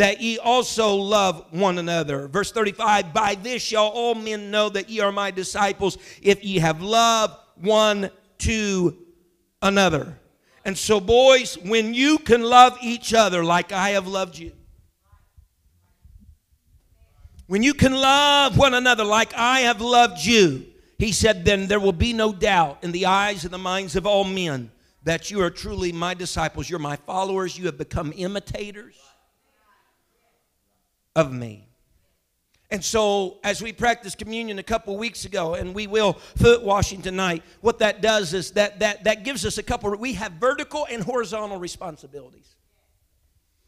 that 0.00 0.22
ye 0.22 0.38
also 0.38 0.94
love 0.94 1.44
one 1.50 1.76
another. 1.76 2.26
Verse 2.26 2.50
35 2.52 3.12
By 3.12 3.34
this 3.34 3.62
shall 3.62 3.88
all 3.88 4.14
men 4.14 4.50
know 4.50 4.70
that 4.70 4.88
ye 4.88 5.00
are 5.00 5.12
my 5.12 5.30
disciples, 5.30 5.98
if 6.22 6.42
ye 6.42 6.58
have 6.58 6.80
love 6.80 7.38
one 7.56 8.10
to 8.38 8.96
another. 9.60 10.18
And 10.64 10.76
so, 10.76 11.00
boys, 11.00 11.58
when 11.58 11.92
you 11.92 12.16
can 12.16 12.42
love 12.42 12.78
each 12.82 13.12
other 13.12 13.44
like 13.44 13.72
I 13.72 13.90
have 13.90 14.06
loved 14.06 14.38
you, 14.38 14.52
when 17.46 17.62
you 17.62 17.74
can 17.74 17.92
love 17.92 18.56
one 18.56 18.72
another 18.72 19.04
like 19.04 19.34
I 19.34 19.60
have 19.60 19.82
loved 19.82 20.24
you, 20.24 20.64
he 20.98 21.12
said, 21.12 21.44
then 21.44 21.66
there 21.66 21.80
will 21.80 21.92
be 21.92 22.14
no 22.14 22.32
doubt 22.32 22.78
in 22.82 22.92
the 22.92 23.04
eyes 23.04 23.44
and 23.44 23.52
the 23.52 23.58
minds 23.58 23.96
of 23.96 24.06
all 24.06 24.24
men 24.24 24.70
that 25.02 25.30
you 25.30 25.42
are 25.42 25.50
truly 25.50 25.92
my 25.92 26.14
disciples. 26.14 26.70
You're 26.70 26.78
my 26.78 26.96
followers. 26.96 27.58
You 27.58 27.66
have 27.66 27.76
become 27.76 28.14
imitators 28.16 28.96
of 31.20 31.32
me. 31.32 31.66
And 32.72 32.84
so, 32.84 33.38
as 33.42 33.60
we 33.60 33.72
practiced 33.72 34.18
communion 34.18 34.58
a 34.60 34.62
couple 34.62 34.96
weeks 34.96 35.24
ago, 35.24 35.54
and 35.54 35.74
we 35.74 35.88
will 35.88 36.12
foot 36.12 36.62
washing 36.62 37.02
tonight, 37.02 37.42
what 37.60 37.80
that 37.80 38.00
does 38.00 38.32
is 38.32 38.52
that 38.52 38.78
that 38.78 39.04
that 39.04 39.24
gives 39.24 39.44
us 39.44 39.58
a 39.58 39.62
couple. 39.62 39.90
We 39.96 40.12
have 40.14 40.32
vertical 40.32 40.86
and 40.88 41.02
horizontal 41.02 41.58
responsibilities. 41.58 42.54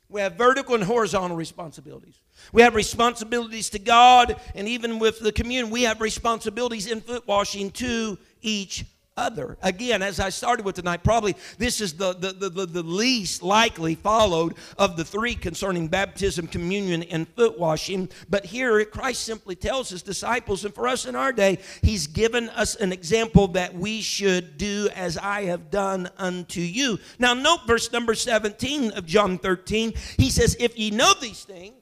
We 0.09 0.21
have 0.21 0.35
vertical 0.35 0.77
and 0.77 0.85
horizontal 0.85 1.37
responsibilities. 1.37 2.21
We 2.53 2.63
have 2.63 2.77
responsibilities 2.77 3.71
to 3.71 3.81
God, 3.81 4.41
and 4.55 4.69
even 4.69 5.01
with 5.01 5.19
the 5.19 5.33
communion, 5.33 5.71
we 5.71 5.83
have 5.83 6.01
responsibilities 6.01 6.87
in 6.87 7.01
foot 7.01 7.27
washing 7.27 7.71
to 7.73 8.19
each 8.41 8.85
other. 9.17 9.59
Again, 9.63 10.03
as 10.03 10.19
I 10.21 10.31
started 10.31 10.65
with 10.65 10.77
tonight, 10.77 11.05
probably 11.05 11.37
this 11.59 11.81
is 11.81 11.95
the, 11.95 12.15
the, 12.15 12.33
the, 12.33 12.67
the, 12.67 12.83
least 12.83 13.43
likely 13.43 13.95
followed 13.95 14.55
of 14.79 14.97
the 14.97 15.05
three 15.05 15.35
concerning 15.35 15.89
baptism, 15.89 16.47
communion, 16.47 17.03
and 17.05 17.29
foot 17.29 17.59
washing. 17.59 18.09
But 18.31 18.47
here, 18.47 18.85
Christ 18.85 19.25
simply 19.25 19.55
tells 19.55 19.91
his 19.91 20.03
disciples, 20.03 20.65
and 20.65 20.75
for 20.75 20.89
us 20.89 21.07
in 21.07 21.15
our 21.15 21.33
day, 21.33 21.59
he's 21.83 22.07
given 22.07 22.49
us 22.51 22.75
an 22.77 22.93
example 22.93 23.49
that 23.49 23.75
we 23.75 24.01
should 24.01 24.57
do 24.57 24.89
as 24.95 25.19
I 25.19 25.45
have 25.45 25.71
done 25.71 26.09
unto 26.17 26.61
you. 26.61 26.99
Now, 27.19 27.35
note 27.35 27.67
verse 27.67 27.93
number 27.93 28.15
17 28.15 28.93
of 28.93 29.07
John 29.07 29.39
13. 29.39 29.93
He 30.17 30.31
says, 30.31 30.57
If 30.59 30.79
ye 30.79 30.91
know 30.91 31.13
these 31.21 31.45
things, 31.45 31.75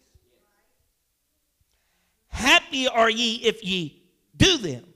happy 2.29 2.89
are 2.89 3.11
ye 3.11 3.37
if 3.37 3.65
ye 3.65 4.03
do 4.37 4.59
them 4.59 4.90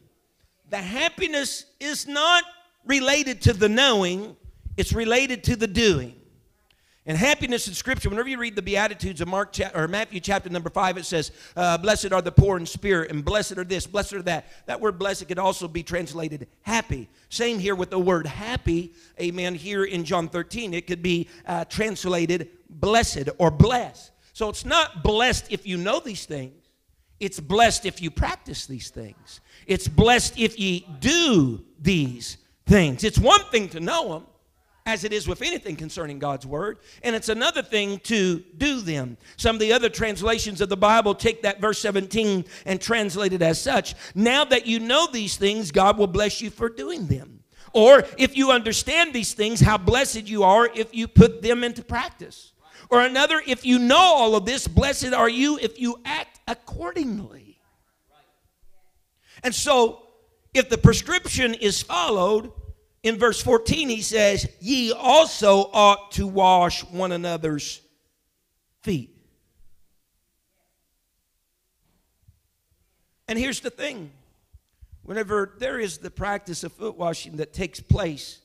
the 0.75 0.83
happiness 0.83 1.67
is 1.79 2.09
not 2.09 2.43
related 2.85 3.41
to 3.43 3.53
the 3.53 3.69
knowing, 3.69 4.37
it's 4.77 4.93
related 4.93 5.45
to 5.45 5.55
the 5.55 5.69
doing. 5.69 6.17
And 7.07 7.17
happiness 7.17 7.69
in 7.69 7.75
Scripture, 7.75 8.11
whenever 8.11 8.29
you 8.29 8.39
read 8.39 8.57
the 8.57 8.63
Beatitudes 8.63 9.21
of 9.21 9.29
Mark 9.29 9.53
cha- 9.53 9.71
or 9.73 9.87
Matthew 9.87 10.19
chapter 10.19 10.51
number 10.51 10.71
five, 10.71 10.97
it 10.97 11.05
says, 11.05 11.31
uh, 11.55 11.79
"Blessed 11.79 12.13
are 12.13 12.21
the 12.21 12.33
poor 12.33 12.57
in 12.57 12.67
spirit, 12.67 13.13
and 13.13 13.25
blessed 13.25 13.57
are 13.57 13.63
this, 13.63 13.87
blessed 13.87 14.15
are 14.15 14.23
that." 14.23 14.47
That 14.67 14.81
word 14.81 14.99
"blessed" 14.99 15.29
could 15.29 15.39
also 15.39 15.69
be 15.69 15.85
translated 15.85 16.49
"happy." 16.63 17.09
Same 17.29 17.61
here 17.61 17.77
with 17.77 17.91
the 17.91 17.99
word 18.01 18.27
"happy." 18.27 18.95
Amen. 19.21 19.55
Here 19.55 19.85
in 19.85 20.05
John 20.05 20.29
13, 20.29 20.75
it 20.75 20.89
could 20.89 21.05
be 21.05 21.29
uh, 21.47 21.67
translated 21.67 22.49
"blessed" 22.69 23.29
or 23.39 23.53
"blessed." 23.53 24.11
So 24.33 24.49
it's 24.49 24.65
not 24.65 25.05
blessed 25.05 25.53
if 25.53 25.69
you 25.69 25.77
know 25.77 26.01
these 26.01 26.27
things; 26.27 26.64
it's 27.21 27.41
blessed 27.41 27.87
if 27.87 28.03
you 28.03 28.11
practice 28.11 28.67
these 28.67 28.91
things. 28.91 29.41
It's 29.67 29.89
blessed 29.89 30.39
if 30.39 30.59
ye 30.59 30.87
do 31.01 31.65
these 31.81 32.39
things. 32.67 33.05
It's 33.05 33.19
one 33.19 33.45
thing 33.51 33.69
to 33.71 33.81
know 33.81 34.13
them, 34.15 34.27
as 34.87 35.05
it 35.05 35.13
is 35.13 35.27
with 35.27 35.41
anything 35.41 35.77
concerning 35.77 36.19
God's 36.19 36.47
word, 36.47 36.79
and 37.03 37.17
it's 37.17 37.29
another 37.29 37.63
thing 37.63 37.99
to 38.01 38.43
do 38.59 38.81
them. 38.81 39.17
Some 39.37 39.57
of 39.57 39.61
the 39.61 39.73
other 39.73 39.89
translations 39.89 40.61
of 40.61 40.69
the 40.69 40.77
Bible 40.77 41.15
take 41.15 41.43
that 41.43 41.61
verse 41.61 41.79
17 41.79 42.45
and 42.67 42.81
translate 42.81 43.33
it 43.33 43.43
as 43.43 43.61
such. 43.61 43.95
Now 44.15 44.45
that 44.45 44.67
you 44.67 44.81
know 44.81 45.07
these 45.11 45.37
things, 45.37 45.71
God 45.71 45.97
will 45.97 46.07
bless 46.07 46.43
you 46.43 46.51
for 46.51 46.69
doing 46.69 47.07
them. 47.07 47.41
Or 47.73 48.05
if 48.19 48.37
you 48.37 48.51
understand 48.51 49.13
these 49.13 49.35
things, 49.35 49.61
how 49.61 49.79
blessed 49.79 50.29
you 50.29 50.43
are 50.45 50.69
if 50.75 50.95
you 50.95 51.09
put 51.09 51.43
them 51.43 51.65
into 51.65 51.83
practice. 51.83 52.53
Or 52.91 53.01
another, 53.01 53.43
if 53.47 53.65
you 53.65 53.79
know 53.79 53.97
all 53.97 54.37
of 54.37 54.45
this, 54.45 54.69
blessed 54.69 55.13
are 55.13 55.29
you 55.29 55.59
if 55.59 55.81
you 55.81 55.99
act 56.05 56.34
accordingly. 56.47 57.59
And 59.43 59.55
so, 59.55 60.03
if 60.53 60.69
the 60.69 60.79
prescription 60.79 61.55
is 61.55 61.83
followed, 61.83 62.53
in 63.03 63.19
verse 63.19 63.43
14 63.43 63.89
he 63.89 64.03
says, 64.03 64.49
Ye 64.61 64.93
also 64.93 65.71
ought 65.73 66.13
to 66.13 66.27
wash 66.27 66.85
one 66.85 67.13
another's 67.13 67.81
feet. 68.83 69.11
And 73.27 73.39
here's 73.39 73.61
the 73.61 73.71
thing 73.71 74.11
whenever 75.03 75.55
there 75.59 75.79
is 75.79 75.99
the 75.99 76.11
practice 76.11 76.65
of 76.65 76.73
foot 76.73 76.97
washing 76.97 77.37
that 77.37 77.53
takes 77.53 77.81
place, 77.81 78.41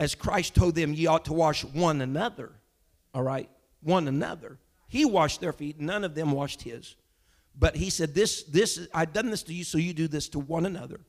as 0.00 0.14
Christ 0.14 0.54
told 0.54 0.74
them, 0.74 0.92
ye 0.94 1.06
ought 1.06 1.24
to 1.26 1.32
wash 1.32 1.64
one 1.64 2.00
another, 2.00 2.52
all 3.12 3.22
right? 3.22 3.50
One 3.82 4.08
another. 4.08 4.58
He 4.88 5.04
washed 5.04 5.40
their 5.40 5.52
feet, 5.52 5.80
none 5.80 6.04
of 6.04 6.14
them 6.14 6.32
washed 6.32 6.62
his. 6.62 6.96
But 7.58 7.76
he 7.76 7.90
said, 7.90 8.14
This, 8.14 8.44
this, 8.44 8.86
I've 8.94 9.12
done 9.12 9.30
this 9.30 9.42
to 9.44 9.54
you, 9.54 9.64
so 9.64 9.78
you 9.78 9.92
do 9.92 10.08
this 10.08 10.28
to 10.30 10.38
one 10.38 10.64
another. 10.64 11.00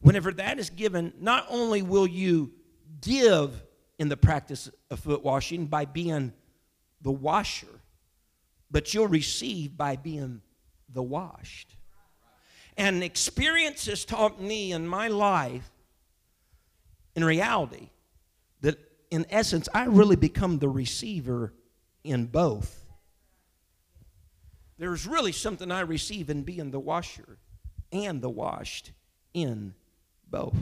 Whenever 0.00 0.32
that 0.32 0.58
is 0.58 0.70
given, 0.70 1.14
not 1.18 1.46
only 1.48 1.82
will 1.82 2.06
you 2.06 2.52
give 3.00 3.62
in 3.98 4.08
the 4.08 4.16
practice 4.16 4.70
of 4.90 5.00
foot 5.00 5.24
washing 5.24 5.66
by 5.66 5.86
being 5.86 6.32
the 7.00 7.10
washer, 7.10 7.80
but 8.70 8.92
you'll 8.92 9.08
receive 9.08 9.76
by 9.76 9.96
being 9.96 10.42
the 10.92 11.02
washed. 11.02 11.74
And 12.76 13.02
experience 13.02 13.86
has 13.86 14.04
taught 14.04 14.40
me 14.40 14.72
in 14.72 14.86
my 14.86 15.08
life, 15.08 15.70
in 17.14 17.24
reality, 17.24 17.88
that 18.60 18.78
in 19.10 19.24
essence, 19.30 19.68
I 19.72 19.86
really 19.86 20.16
become 20.16 20.58
the 20.58 20.68
receiver 20.68 21.54
in 22.04 22.26
both. 22.26 22.85
There's 24.78 25.06
really 25.06 25.32
something 25.32 25.70
I 25.70 25.80
receive 25.80 26.28
in 26.28 26.42
being 26.42 26.70
the 26.70 26.80
washer 26.80 27.38
and 27.92 28.20
the 28.20 28.30
washed 28.30 28.92
in 29.32 29.74
both. 30.28 30.56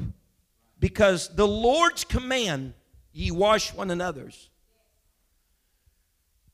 Because 0.79 1.35
the 1.35 1.47
Lord's 1.47 2.05
command, 2.05 2.75
ye 3.13 3.31
wash 3.31 3.73
one 3.73 3.91
another's, 3.91 4.51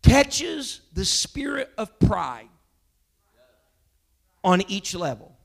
catches 0.02 0.80
the 0.92 1.04
spirit 1.04 1.70
of 1.76 1.98
pride 1.98 2.48
on 4.42 4.62
each 4.68 4.94
level. 4.94 5.36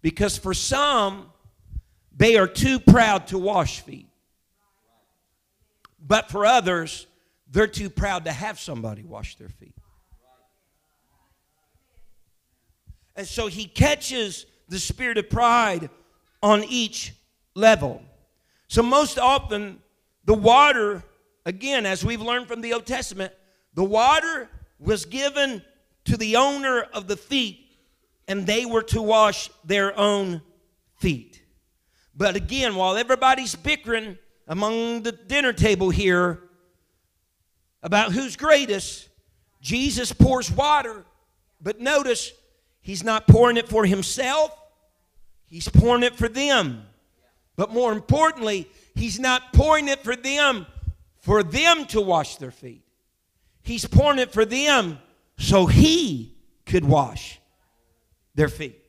Because 0.00 0.38
for 0.38 0.54
some, 0.54 1.30
they 2.16 2.36
are 2.36 2.46
too 2.46 2.78
proud 2.78 3.26
to 3.28 3.38
wash 3.38 3.80
feet. 3.80 4.08
But 6.00 6.30
for 6.30 6.46
others, 6.46 7.06
they're 7.50 7.66
too 7.66 7.90
proud 7.90 8.24
to 8.24 8.32
have 8.32 8.58
somebody 8.58 9.02
wash 9.02 9.36
their 9.36 9.50
feet. 9.50 9.74
And 13.20 13.28
so 13.28 13.48
he 13.48 13.66
catches 13.66 14.46
the 14.70 14.78
spirit 14.78 15.18
of 15.18 15.28
pride 15.28 15.90
on 16.42 16.64
each 16.64 17.12
level. 17.54 18.00
So, 18.66 18.82
most 18.82 19.18
often, 19.18 19.82
the 20.24 20.32
water, 20.32 21.04
again, 21.44 21.84
as 21.84 22.02
we've 22.02 22.22
learned 22.22 22.48
from 22.48 22.62
the 22.62 22.72
Old 22.72 22.86
Testament, 22.86 23.34
the 23.74 23.84
water 23.84 24.48
was 24.78 25.04
given 25.04 25.60
to 26.06 26.16
the 26.16 26.36
owner 26.36 26.80
of 26.94 27.08
the 27.08 27.16
feet, 27.18 27.60
and 28.26 28.46
they 28.46 28.64
were 28.64 28.84
to 28.84 29.02
wash 29.02 29.50
their 29.66 29.94
own 29.98 30.40
feet. 30.96 31.42
But 32.16 32.36
again, 32.36 32.74
while 32.74 32.96
everybody's 32.96 33.54
bickering 33.54 34.16
among 34.48 35.02
the 35.02 35.12
dinner 35.12 35.52
table 35.52 35.90
here 35.90 36.40
about 37.82 38.12
who's 38.12 38.34
greatest, 38.34 39.10
Jesus 39.60 40.10
pours 40.10 40.50
water, 40.50 41.04
but 41.60 41.82
notice 41.82 42.32
he's 42.80 43.04
not 43.04 43.26
pouring 43.26 43.56
it 43.56 43.68
for 43.68 43.84
himself, 43.84 44.56
he's 45.46 45.68
pouring 45.68 46.02
it 46.02 46.16
for 46.16 46.28
them. 46.28 46.86
But 47.56 47.72
more 47.72 47.92
importantly, 47.92 48.68
he's 48.94 49.18
not 49.18 49.52
pouring 49.52 49.88
it 49.88 50.02
for 50.02 50.16
them 50.16 50.66
for 51.18 51.42
them 51.42 51.84
to 51.86 52.00
wash 52.00 52.36
their 52.36 52.50
feet. 52.50 52.82
He's 53.62 53.84
pouring 53.84 54.18
it 54.18 54.32
for 54.32 54.44
them 54.44 54.98
so 55.36 55.66
he 55.66 56.34
could 56.64 56.84
wash 56.84 57.38
their 58.34 58.48
feet. 58.48 58.80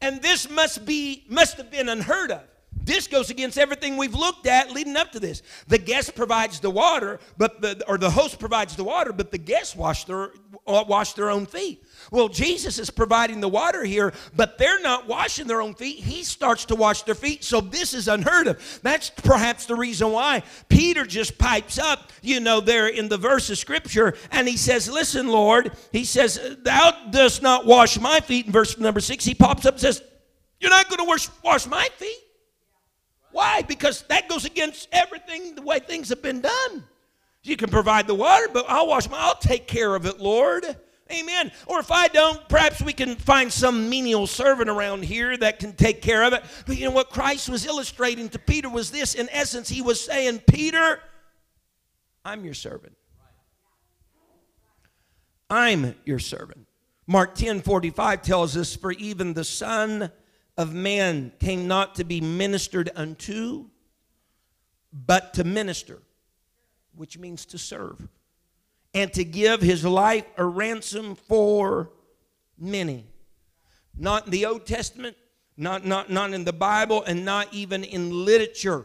And 0.00 0.22
this 0.22 0.50
must 0.50 0.84
be 0.84 1.24
must 1.28 1.56
have 1.56 1.70
been 1.70 1.88
unheard 1.88 2.30
of. 2.30 2.42
This 2.88 3.06
goes 3.06 3.28
against 3.28 3.58
everything 3.58 3.98
we've 3.98 4.14
looked 4.14 4.46
at 4.46 4.72
leading 4.72 4.96
up 4.96 5.12
to 5.12 5.20
this. 5.20 5.42
The 5.66 5.76
guest 5.76 6.14
provides 6.14 6.58
the 6.58 6.70
water, 6.70 7.20
but 7.36 7.60
the, 7.60 7.84
or 7.86 7.98
the 7.98 8.08
host 8.08 8.38
provides 8.38 8.76
the 8.76 8.84
water, 8.84 9.12
but 9.12 9.30
the 9.30 9.36
guests 9.36 9.76
wash 9.76 10.04
their 10.04 10.32
uh, 10.66 10.84
wash 10.88 11.12
their 11.12 11.28
own 11.28 11.44
feet. 11.44 11.84
Well, 12.10 12.28
Jesus 12.28 12.78
is 12.78 12.88
providing 12.88 13.42
the 13.42 13.48
water 13.48 13.84
here, 13.84 14.14
but 14.34 14.56
they're 14.56 14.80
not 14.80 15.06
washing 15.06 15.46
their 15.46 15.60
own 15.60 15.74
feet. 15.74 15.98
He 15.98 16.24
starts 16.24 16.64
to 16.66 16.76
wash 16.76 17.02
their 17.02 17.14
feet. 17.14 17.44
So 17.44 17.60
this 17.60 17.92
is 17.92 18.08
unheard 18.08 18.46
of. 18.46 18.80
That's 18.82 19.10
perhaps 19.10 19.66
the 19.66 19.74
reason 19.74 20.10
why 20.10 20.42
Peter 20.70 21.04
just 21.04 21.36
pipes 21.36 21.78
up, 21.78 22.10
you 22.22 22.40
know, 22.40 22.58
there 22.60 22.86
in 22.86 23.10
the 23.10 23.18
verse 23.18 23.50
of 23.50 23.58
scripture, 23.58 24.14
and 24.30 24.48
he 24.48 24.56
says, 24.56 24.88
Listen, 24.88 25.28
Lord, 25.28 25.76
he 25.92 26.06
says, 26.06 26.56
Thou 26.62 26.92
dost 27.10 27.42
not 27.42 27.66
wash 27.66 28.00
my 28.00 28.20
feet. 28.20 28.46
In 28.46 28.52
verse 28.52 28.78
number 28.78 29.00
six, 29.00 29.26
he 29.26 29.34
pops 29.34 29.66
up 29.66 29.74
and 29.74 29.80
says, 29.82 30.02
You're 30.58 30.70
not 30.70 30.88
going 30.88 31.00
to 31.00 31.04
wash, 31.04 31.28
wash 31.44 31.66
my 31.66 31.86
feet. 31.98 32.16
Why? 33.32 33.62
Because 33.62 34.02
that 34.08 34.28
goes 34.28 34.44
against 34.44 34.88
everything, 34.92 35.54
the 35.54 35.62
way 35.62 35.78
things 35.78 36.08
have 36.08 36.22
been 36.22 36.40
done. 36.40 36.84
You 37.42 37.56
can 37.56 37.70
provide 37.70 38.06
the 38.06 38.14
water, 38.14 38.48
but 38.52 38.66
I'll 38.68 38.88
wash 38.88 39.08
my, 39.08 39.18
I'll 39.18 39.36
take 39.36 39.66
care 39.66 39.94
of 39.94 40.06
it, 40.06 40.20
Lord. 40.20 40.64
Amen. 41.10 41.50
Or 41.66 41.78
if 41.78 41.90
I 41.90 42.08
don't, 42.08 42.46
perhaps 42.48 42.82
we 42.82 42.92
can 42.92 43.16
find 43.16 43.50
some 43.50 43.88
menial 43.88 44.26
servant 44.26 44.68
around 44.68 45.04
here 45.04 45.36
that 45.38 45.58
can 45.58 45.72
take 45.72 46.02
care 46.02 46.22
of 46.22 46.34
it. 46.34 46.44
But 46.66 46.76
you 46.76 46.84
know 46.84 46.90
what 46.90 47.08
Christ 47.08 47.48
was 47.48 47.64
illustrating 47.64 48.28
to 48.30 48.38
Peter 48.38 48.68
was 48.68 48.90
this. 48.90 49.14
In 49.14 49.28
essence, 49.30 49.70
he 49.70 49.80
was 49.80 50.04
saying, 50.04 50.42
Peter, 50.46 51.00
I'm 52.24 52.44
your 52.44 52.54
servant. 52.54 52.94
I'm 55.48 55.94
your 56.04 56.18
servant. 56.18 56.66
Mark 57.06 57.34
10 57.34 57.62
45 57.62 58.20
tells 58.20 58.54
us, 58.54 58.76
For 58.76 58.92
even 58.92 59.32
the 59.32 59.44
Son 59.44 60.12
of 60.58 60.74
man 60.74 61.32
came 61.38 61.68
not 61.68 61.94
to 61.94 62.04
be 62.04 62.20
ministered 62.20 62.90
unto, 62.96 63.66
but 64.92 65.32
to 65.34 65.44
minister, 65.44 66.02
which 66.96 67.16
means 67.16 67.46
to 67.46 67.56
serve, 67.56 68.08
and 68.92 69.12
to 69.12 69.24
give 69.24 69.60
his 69.60 69.84
life 69.84 70.24
a 70.36 70.44
ransom 70.44 71.14
for 71.14 71.92
many. 72.58 73.06
Not 73.96 74.26
in 74.26 74.32
the 74.32 74.46
Old 74.46 74.66
Testament, 74.66 75.16
not, 75.56 75.86
not, 75.86 76.10
not 76.10 76.32
in 76.32 76.44
the 76.44 76.52
Bible, 76.52 77.04
and 77.04 77.24
not 77.24 77.54
even 77.54 77.84
in 77.84 78.24
literature. 78.24 78.84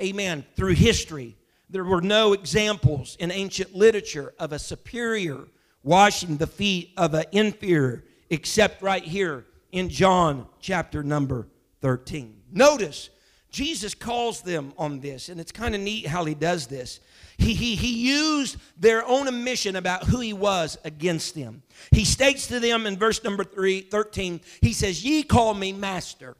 Amen. 0.00 0.44
Through 0.54 0.74
history, 0.74 1.36
there 1.68 1.84
were 1.84 2.00
no 2.00 2.34
examples 2.34 3.16
in 3.18 3.32
ancient 3.32 3.74
literature 3.74 4.32
of 4.38 4.52
a 4.52 4.58
superior 4.60 5.48
washing 5.82 6.36
the 6.36 6.46
feet 6.46 6.92
of 6.96 7.14
an 7.14 7.24
inferior, 7.32 8.04
except 8.28 8.80
right 8.80 9.02
here 9.02 9.46
in 9.72 9.88
John 9.88 10.46
chapter 10.60 11.02
number 11.02 11.48
13. 11.80 12.42
Notice, 12.52 13.10
Jesus 13.50 13.94
calls 13.94 14.42
them 14.42 14.72
on 14.78 15.00
this, 15.00 15.28
and 15.28 15.40
it's 15.40 15.52
kind 15.52 15.74
of 15.74 15.80
neat 15.80 16.06
how 16.06 16.24
he 16.24 16.34
does 16.34 16.66
this. 16.66 17.00
He, 17.38 17.54
he, 17.54 17.74
he 17.74 18.08
used 18.08 18.56
their 18.78 19.04
own 19.06 19.26
admission 19.26 19.76
about 19.76 20.04
who 20.04 20.20
he 20.20 20.32
was 20.32 20.78
against 20.84 21.34
them. 21.34 21.62
He 21.90 22.04
states 22.04 22.46
to 22.48 22.60
them 22.60 22.86
in 22.86 22.96
verse 22.96 23.24
number 23.24 23.44
three, 23.44 23.80
13, 23.80 24.40
he 24.60 24.72
says, 24.72 25.04
Ye 25.04 25.22
call 25.22 25.54
me 25.54 25.72
master. 25.72 26.36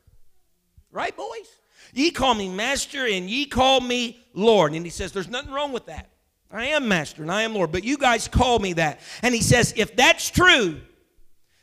Right, 0.92 1.16
boys? 1.16 1.58
Ye 1.92 2.10
call 2.10 2.34
me 2.34 2.48
master, 2.48 3.06
and 3.06 3.30
ye 3.30 3.46
call 3.46 3.80
me 3.80 4.20
Lord. 4.34 4.74
And 4.74 4.84
he 4.84 4.90
says, 4.90 5.12
There's 5.12 5.30
nothing 5.30 5.52
wrong 5.52 5.72
with 5.72 5.86
that. 5.86 6.10
I 6.52 6.66
am 6.66 6.88
master 6.88 7.22
and 7.22 7.30
I 7.30 7.42
am 7.42 7.54
Lord, 7.54 7.70
but 7.70 7.84
you 7.84 7.96
guys 7.96 8.26
call 8.26 8.58
me 8.58 8.72
that. 8.74 9.00
And 9.22 9.34
he 9.34 9.40
says, 9.40 9.72
If 9.76 9.94
that's 9.96 10.30
true, 10.30 10.80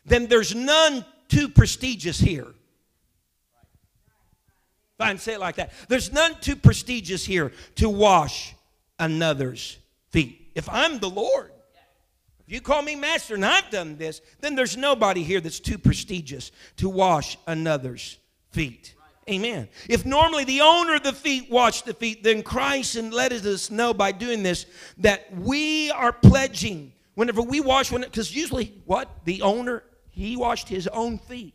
then 0.06 0.28
there's 0.28 0.56
none 0.56 1.06
too 1.28 1.50
prestigious 1.50 2.20
here. 2.20 2.48
If 5.00 5.06
I 5.06 5.16
say 5.18 5.34
it 5.34 5.40
like 5.40 5.58
that. 5.58 5.72
There's 5.90 6.12
none 6.12 6.36
too 6.42 6.56
prestigious 6.56 7.24
here 7.24 7.52
to 7.76 7.88
wash 7.88 8.56
another's 8.98 9.78
feet. 10.10 10.52
If 10.56 10.68
I'm 10.70 10.98
the 10.98 11.10
Lord, 11.10 11.52
if 12.48 12.54
you 12.54 12.62
call 12.62 12.82
me 12.82 12.96
master 12.96 13.36
and 13.36 13.46
I've 13.46 13.70
done 13.70 13.98
this, 13.98 14.22
then 14.40 14.56
there's 14.56 14.76
nobody 14.76 15.22
here 15.22 15.40
that's 15.40 15.60
too 15.60 15.78
prestigious 15.78 16.52
to 16.78 16.90
wash 16.90 17.38
another's 17.46 18.18
feet. 18.52 18.96
Amen. 19.30 19.68
If 19.90 20.06
normally 20.06 20.46
the 20.46 20.62
owner 20.62 20.96
of 20.96 21.04
the 21.04 21.12
feet 21.12 21.52
washed 21.52 21.86
the 21.86 21.94
feet, 21.94 22.24
then 22.24 22.42
Christ 22.42 22.96
and 22.96 23.14
let 23.14 23.34
us 23.34 23.70
know 23.70 23.94
by 23.94 24.14
doing 24.14 24.42
this 24.42 24.66
that 25.00 25.32
we 25.36 25.92
are 25.92 26.14
pledging 26.14 26.94
whenever 27.16 27.42
we 27.42 27.60
wash 27.60 27.92
one 27.92 28.02
because 28.02 28.34
usually 28.34 28.74
what 28.86 29.10
the 29.26 29.42
owner 29.42 29.84
he 30.18 30.36
washed 30.36 30.68
his 30.68 30.88
own 30.88 31.20
feet. 31.20 31.54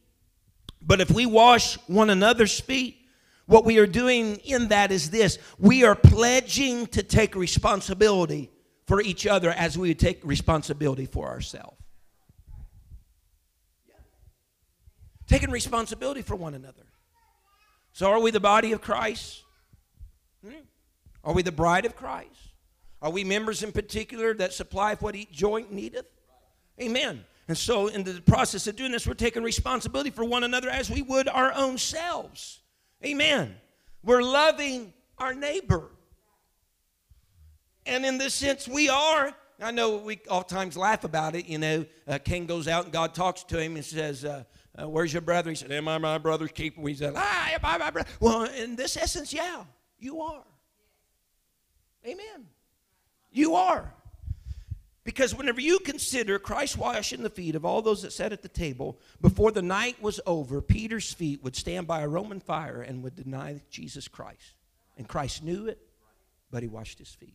But 0.80 1.00
if 1.00 1.10
we 1.10 1.26
wash 1.26 1.74
one 1.88 2.10
another's 2.10 2.60
feet, 2.60 2.96
what 3.46 3.64
we 3.64 3.78
are 3.78 3.86
doing 3.86 4.36
in 4.44 4.68
that 4.68 4.92
is 4.92 5.10
this 5.10 5.38
we 5.58 5.84
are 5.84 5.96
pledging 5.96 6.86
to 6.88 7.02
take 7.02 7.34
responsibility 7.34 8.50
for 8.86 9.00
each 9.02 9.26
other 9.26 9.50
as 9.50 9.76
we 9.76 9.94
take 9.94 10.20
responsibility 10.22 11.06
for 11.06 11.28
ourselves. 11.28 11.76
Taking 15.26 15.50
responsibility 15.50 16.22
for 16.22 16.36
one 16.36 16.54
another. 16.54 16.84
So, 17.92 18.10
are 18.10 18.20
we 18.20 18.30
the 18.30 18.40
body 18.40 18.72
of 18.72 18.80
Christ? 18.80 19.42
Hmm? 20.44 20.60
Are 21.24 21.32
we 21.32 21.42
the 21.42 21.52
bride 21.52 21.84
of 21.84 21.96
Christ? 21.96 22.28
Are 23.00 23.10
we 23.10 23.24
members 23.24 23.62
in 23.62 23.72
particular 23.72 24.34
that 24.34 24.52
supply 24.52 24.94
what 24.96 25.16
each 25.16 25.32
joint 25.32 25.72
needeth? 25.72 26.06
Amen. 26.80 27.24
And 27.48 27.58
so, 27.58 27.88
in 27.88 28.04
the 28.04 28.20
process 28.20 28.66
of 28.66 28.76
doing 28.76 28.92
this, 28.92 29.06
we're 29.06 29.14
taking 29.14 29.42
responsibility 29.42 30.10
for 30.10 30.24
one 30.24 30.44
another 30.44 30.70
as 30.70 30.90
we 30.90 31.02
would 31.02 31.28
our 31.28 31.52
own 31.54 31.76
selves. 31.76 32.60
Amen. 33.04 33.56
We're 34.02 34.22
loving 34.22 34.92
our 35.18 35.34
neighbor. 35.34 35.90
And 37.84 38.04
in 38.04 38.18
this 38.18 38.34
sense, 38.34 38.68
we 38.68 38.88
are. 38.88 39.34
I 39.60 39.70
know 39.70 39.96
we 39.96 40.20
oftentimes 40.28 40.76
laugh 40.76 41.04
about 41.04 41.34
it. 41.34 41.46
You 41.46 41.58
know, 41.58 41.86
uh, 42.06 42.18
Cain 42.18 42.46
goes 42.46 42.68
out 42.68 42.84
and 42.84 42.92
God 42.92 43.14
talks 43.14 43.42
to 43.44 43.60
him 43.60 43.76
and 43.76 43.84
says, 43.84 44.24
uh, 44.24 44.44
uh, 44.80 44.88
Where's 44.88 45.12
your 45.12 45.22
brother? 45.22 45.50
He 45.50 45.56
said, 45.56 45.70
Am 45.72 45.88
I 45.88 45.98
my 45.98 46.18
brother's 46.18 46.52
keeper? 46.52 46.80
He 46.86 46.94
said, 46.94 47.14
Ah, 47.16 47.50
am 47.52 47.60
I 47.62 47.78
my 47.78 47.90
brother? 47.90 48.08
Well, 48.20 48.44
in 48.44 48.76
this 48.76 48.96
essence, 48.96 49.32
yeah, 49.32 49.64
you 49.98 50.20
are. 50.20 50.44
Amen. 52.06 52.46
You 53.30 53.54
are. 53.54 53.92
Because 55.04 55.34
whenever 55.34 55.60
you 55.60 55.80
consider 55.80 56.38
Christ 56.38 56.78
washing 56.78 57.22
the 57.22 57.30
feet 57.30 57.56
of 57.56 57.64
all 57.64 57.82
those 57.82 58.02
that 58.02 58.12
sat 58.12 58.32
at 58.32 58.42
the 58.42 58.48
table, 58.48 59.00
before 59.20 59.50
the 59.50 59.62
night 59.62 60.00
was 60.00 60.20
over, 60.26 60.60
Peter's 60.60 61.12
feet 61.12 61.42
would 61.42 61.56
stand 61.56 61.88
by 61.88 62.02
a 62.02 62.08
Roman 62.08 62.38
fire 62.38 62.82
and 62.82 63.02
would 63.02 63.16
deny 63.16 63.60
Jesus 63.68 64.06
Christ. 64.06 64.54
And 64.96 65.08
Christ 65.08 65.42
knew 65.42 65.66
it, 65.66 65.78
but 66.52 66.62
he 66.62 66.68
washed 66.68 67.00
his 67.00 67.08
feet. 67.08 67.34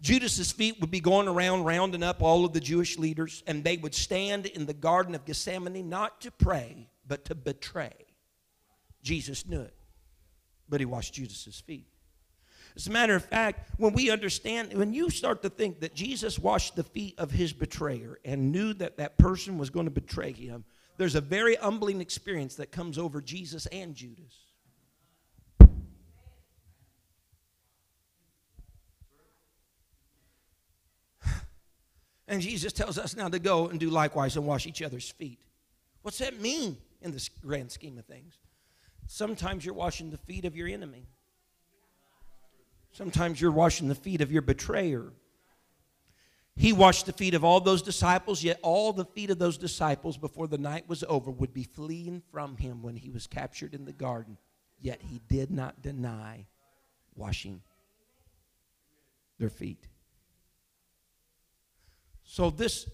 Judas's 0.00 0.52
feet 0.52 0.80
would 0.80 0.92
be 0.92 1.00
going 1.00 1.26
around 1.26 1.64
rounding 1.64 2.04
up 2.04 2.22
all 2.22 2.44
of 2.44 2.52
the 2.52 2.60
Jewish 2.60 2.96
leaders, 2.96 3.42
and 3.48 3.64
they 3.64 3.76
would 3.76 3.94
stand 3.94 4.46
in 4.46 4.66
the 4.66 4.74
Garden 4.74 5.16
of 5.16 5.24
Gethsemane 5.24 5.88
not 5.88 6.20
to 6.20 6.30
pray, 6.30 6.88
but 7.06 7.24
to 7.24 7.34
betray. 7.34 7.94
Jesus 9.02 9.46
knew 9.46 9.62
it, 9.62 9.74
but 10.68 10.78
he 10.78 10.86
washed 10.86 11.14
Judas's 11.14 11.58
feet. 11.58 11.88
As 12.76 12.86
a 12.86 12.90
matter 12.90 13.14
of 13.14 13.24
fact, 13.24 13.70
when 13.78 13.92
we 13.92 14.10
understand, 14.10 14.72
when 14.72 14.92
you 14.92 15.10
start 15.10 15.42
to 15.42 15.50
think 15.50 15.80
that 15.80 15.94
Jesus 15.94 16.38
washed 16.38 16.76
the 16.76 16.84
feet 16.84 17.18
of 17.18 17.30
his 17.30 17.52
betrayer 17.52 18.18
and 18.24 18.52
knew 18.52 18.72
that 18.74 18.98
that 18.98 19.18
person 19.18 19.58
was 19.58 19.70
going 19.70 19.86
to 19.86 19.90
betray 19.90 20.32
him, 20.32 20.64
there's 20.96 21.14
a 21.14 21.20
very 21.20 21.54
humbling 21.54 22.00
experience 22.00 22.56
that 22.56 22.72
comes 22.72 22.98
over 22.98 23.20
Jesus 23.20 23.66
and 23.66 23.94
Judas. 23.94 24.36
And 32.26 32.42
Jesus 32.42 32.74
tells 32.74 32.98
us 32.98 33.16
now 33.16 33.28
to 33.28 33.38
go 33.38 33.68
and 33.68 33.80
do 33.80 33.88
likewise 33.88 34.36
and 34.36 34.46
wash 34.46 34.66
each 34.66 34.82
other's 34.82 35.08
feet. 35.08 35.40
What's 36.02 36.18
that 36.18 36.40
mean 36.40 36.76
in 37.00 37.10
the 37.12 37.28
grand 37.42 37.72
scheme 37.72 37.96
of 37.96 38.04
things? 38.04 38.34
Sometimes 39.06 39.64
you're 39.64 39.74
washing 39.74 40.10
the 40.10 40.18
feet 40.18 40.44
of 40.44 40.54
your 40.54 40.68
enemy. 40.68 41.06
Sometimes 42.98 43.40
you're 43.40 43.52
washing 43.52 43.86
the 43.86 43.94
feet 43.94 44.20
of 44.22 44.32
your 44.32 44.42
betrayer. 44.42 45.12
He 46.56 46.72
washed 46.72 47.06
the 47.06 47.12
feet 47.12 47.34
of 47.34 47.44
all 47.44 47.60
those 47.60 47.80
disciples, 47.80 48.42
yet 48.42 48.58
all 48.60 48.92
the 48.92 49.04
feet 49.04 49.30
of 49.30 49.38
those 49.38 49.56
disciples 49.56 50.18
before 50.18 50.48
the 50.48 50.58
night 50.58 50.88
was 50.88 51.04
over 51.08 51.30
would 51.30 51.54
be 51.54 51.62
fleeing 51.62 52.24
from 52.32 52.56
him 52.56 52.82
when 52.82 52.96
he 52.96 53.08
was 53.08 53.28
captured 53.28 53.72
in 53.72 53.84
the 53.84 53.92
garden. 53.92 54.36
Yet 54.80 55.00
he 55.00 55.20
did 55.28 55.52
not 55.52 55.80
deny 55.80 56.48
washing 57.14 57.62
their 59.38 59.48
feet. 59.48 59.86
So 62.24 62.50
this 62.50 62.90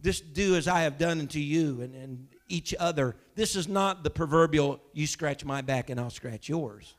this 0.00 0.22
do 0.22 0.56
as 0.56 0.68
I 0.68 0.80
have 0.80 0.96
done 0.96 1.20
unto 1.20 1.38
you 1.38 1.82
and, 1.82 1.94
and 1.94 2.28
each 2.48 2.74
other. 2.80 3.14
This 3.34 3.56
is 3.56 3.68
not 3.68 4.04
the 4.04 4.10
proverbial 4.10 4.80
you 4.94 5.06
scratch 5.06 5.44
my 5.44 5.60
back 5.60 5.90
and 5.90 6.00
I'll 6.00 6.08
scratch 6.08 6.48
yours. 6.48 6.94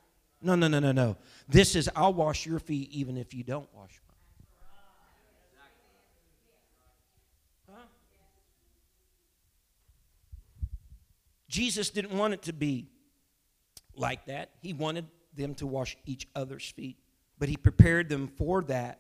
No, 0.45 0.53
no, 0.53 0.67
no, 0.67 0.79
no, 0.79 0.91
no. 0.91 1.17
This 1.49 1.75
is 1.75 1.89
I'll 1.95 2.13
wash 2.13 2.45
your 2.45 2.59
feet 2.59 2.91
even 2.91 3.17
if 3.17 3.33
you 3.33 3.43
don't 3.43 3.67
wash 3.73 3.99
mine. 7.67 7.79
Huh? 7.79 7.85
Jesus 11.49 11.89
didn't 11.89 12.15
want 12.15 12.35
it 12.35 12.43
to 12.43 12.53
be 12.53 12.89
like 13.95 14.27
that. 14.27 14.51
He 14.61 14.71
wanted 14.71 15.07
them 15.35 15.55
to 15.55 15.65
wash 15.65 15.97
each 16.05 16.27
other's 16.35 16.69
feet, 16.69 16.97
but 17.39 17.49
he 17.49 17.57
prepared 17.57 18.07
them 18.07 18.27
for 18.27 18.61
that 18.65 18.99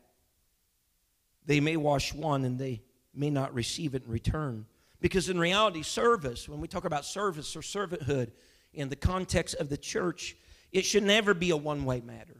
they 1.45 1.59
may 1.59 1.77
wash 1.77 2.11
one 2.11 2.43
and 2.43 2.57
they 2.57 2.81
may 3.13 3.29
not 3.29 3.53
receive 3.53 3.93
it 3.93 4.03
in 4.05 4.11
return. 4.11 4.65
Because 4.99 5.29
in 5.29 5.39
reality, 5.39 5.83
service, 5.83 6.49
when 6.49 6.59
we 6.59 6.67
talk 6.67 6.85
about 6.85 7.05
service 7.05 7.55
or 7.55 7.61
servanthood 7.61 8.31
in 8.73 8.89
the 8.89 8.95
context 8.95 9.53
of 9.59 9.69
the 9.69 9.77
church, 9.77 10.35
it 10.75 10.83
should 10.83 11.03
never 11.03 11.33
be 11.33 11.51
a 11.51 11.57
one 11.57 11.85
way 11.85 12.01
matter. 12.01 12.35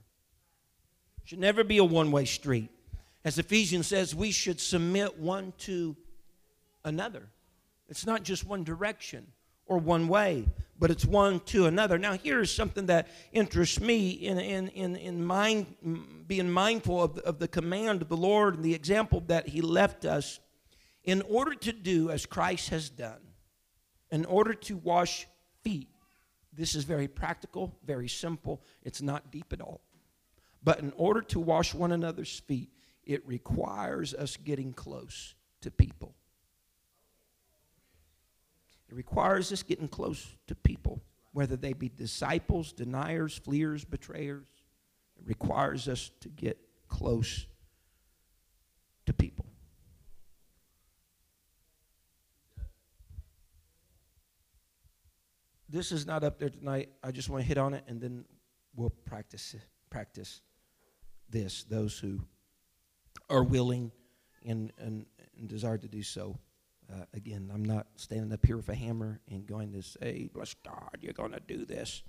It 1.24 1.30
should 1.30 1.40
never 1.40 1.64
be 1.64 1.78
a 1.78 1.86
one 1.86 2.12
way 2.12 2.26
street. 2.26 2.70
As 3.24 3.40
Ephesians 3.40 3.88
says, 3.88 4.14
we 4.14 4.32
should 4.32 4.60
submit 4.60 5.18
one 5.18 5.54
to 5.60 5.96
another. 6.84 7.30
It's 7.88 8.06
not 8.06 8.24
just 8.24 8.46
one 8.46 8.66
direction 8.66 9.26
or 9.68 9.78
one 9.78 10.10
way, 10.10 10.50
but 10.78 10.92
it's 10.92 11.06
one 11.06 11.40
to 11.46 11.66
another. 11.68 11.98
Now, 11.98 12.12
here's 12.12 12.54
something 12.54 12.88
that 12.88 13.08
interests 13.32 13.80
me 13.80 14.10
in, 14.10 14.38
in, 14.38 14.68
in, 14.68 14.98
in 14.98 15.24
mind, 15.24 16.24
being 16.28 16.52
mindful 16.52 17.02
of, 17.02 17.18
of 17.20 17.40
the 17.40 17.48
command 17.48 18.02
of 18.02 18.10
the 18.10 18.18
Lord 18.18 18.56
and 18.56 18.66
the 18.66 18.76
example 18.76 19.24
that 19.28 19.48
He 19.48 19.62
left 19.62 20.04
us. 20.04 20.42
In 21.06 21.22
order 21.22 21.56
to 21.56 21.72
do 21.72 22.10
as 22.10 22.26
Christ 22.26 22.70
has 22.70 22.90
done, 22.90 23.22
in 24.12 24.26
order 24.26 24.54
to 24.54 24.76
wash 24.76 25.26
feet, 25.64 25.88
this 26.56 26.76
is 26.76 26.84
very 26.84 27.08
practical, 27.08 27.76
very 27.86 28.08
simple, 28.08 28.62
it's 28.84 29.02
not 29.02 29.32
deep 29.32 29.52
at 29.52 29.62
all. 29.62 29.82
But 30.64 30.80
in 30.80 30.94
order 30.96 31.22
to 31.22 31.40
wash 31.40 31.74
one 31.74 31.92
another's 31.92 32.40
feet, 32.40 32.70
it 33.04 33.26
requires 33.28 34.14
us 34.14 34.38
getting 34.38 34.74
close 34.74 35.36
to 35.62 35.70
people. 35.70 36.16
It 38.90 38.96
requires 38.96 39.52
us 39.52 39.64
getting 39.64 39.88
close 39.88 40.26
to 40.48 40.56
people, 40.56 41.02
whether 41.34 41.56
they 41.56 41.74
be 41.74 41.90
disciples, 41.90 42.72
deniers, 42.72 43.38
fleers, 43.38 43.84
betrayers. 43.84 44.48
It 45.18 45.28
requires 45.28 45.88
us 45.88 46.12
to 46.22 46.30
get 46.30 46.58
close 46.88 47.46
to 49.06 49.14
people. 49.14 49.35
This 55.68 55.92
is 55.92 56.06
not 56.06 56.24
up 56.24 56.40
there 56.40 56.50
tonight. 56.50 56.90
I 57.04 57.12
just 57.12 57.30
want 57.30 57.42
to 57.42 57.48
hit 57.48 57.58
on 57.58 57.74
it 57.74 57.84
and 57.88 58.00
then 58.00 58.26
we'll 58.76 58.90
practice 58.90 59.56
practice 59.90 60.42
this 61.30 61.64
those 61.64 61.98
who 61.98 62.20
are 63.30 63.44
willing 63.44 63.92
and, 64.46 64.72
and, 64.78 65.06
and 65.38 65.48
desire 65.48 65.78
to 65.78 65.88
do 65.88 66.04
so 66.04 66.38
uh, 66.92 67.06
again, 67.14 67.50
I'm 67.54 67.64
not 67.64 67.88
standing 67.96 68.32
up 68.32 68.46
here 68.46 68.58
with 68.58 68.70
a 68.70 68.76
hammer 68.76 69.20
and 69.30 69.46
going 69.46 69.74
to 69.74 69.82
say, 69.82 70.30
bless 70.34 70.54
God, 70.54 70.98
you're 71.02 71.14
going 71.14 71.32
to 71.32 71.40
do 71.40 71.66
this. 71.66 72.04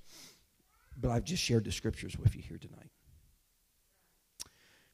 But 0.98 1.10
I've 1.10 1.24
just 1.24 1.42
shared 1.42 1.64
the 1.64 1.72
scriptures 1.72 2.18
with 2.18 2.34
you 2.34 2.42
here 2.42 2.58
tonight. 2.58 2.90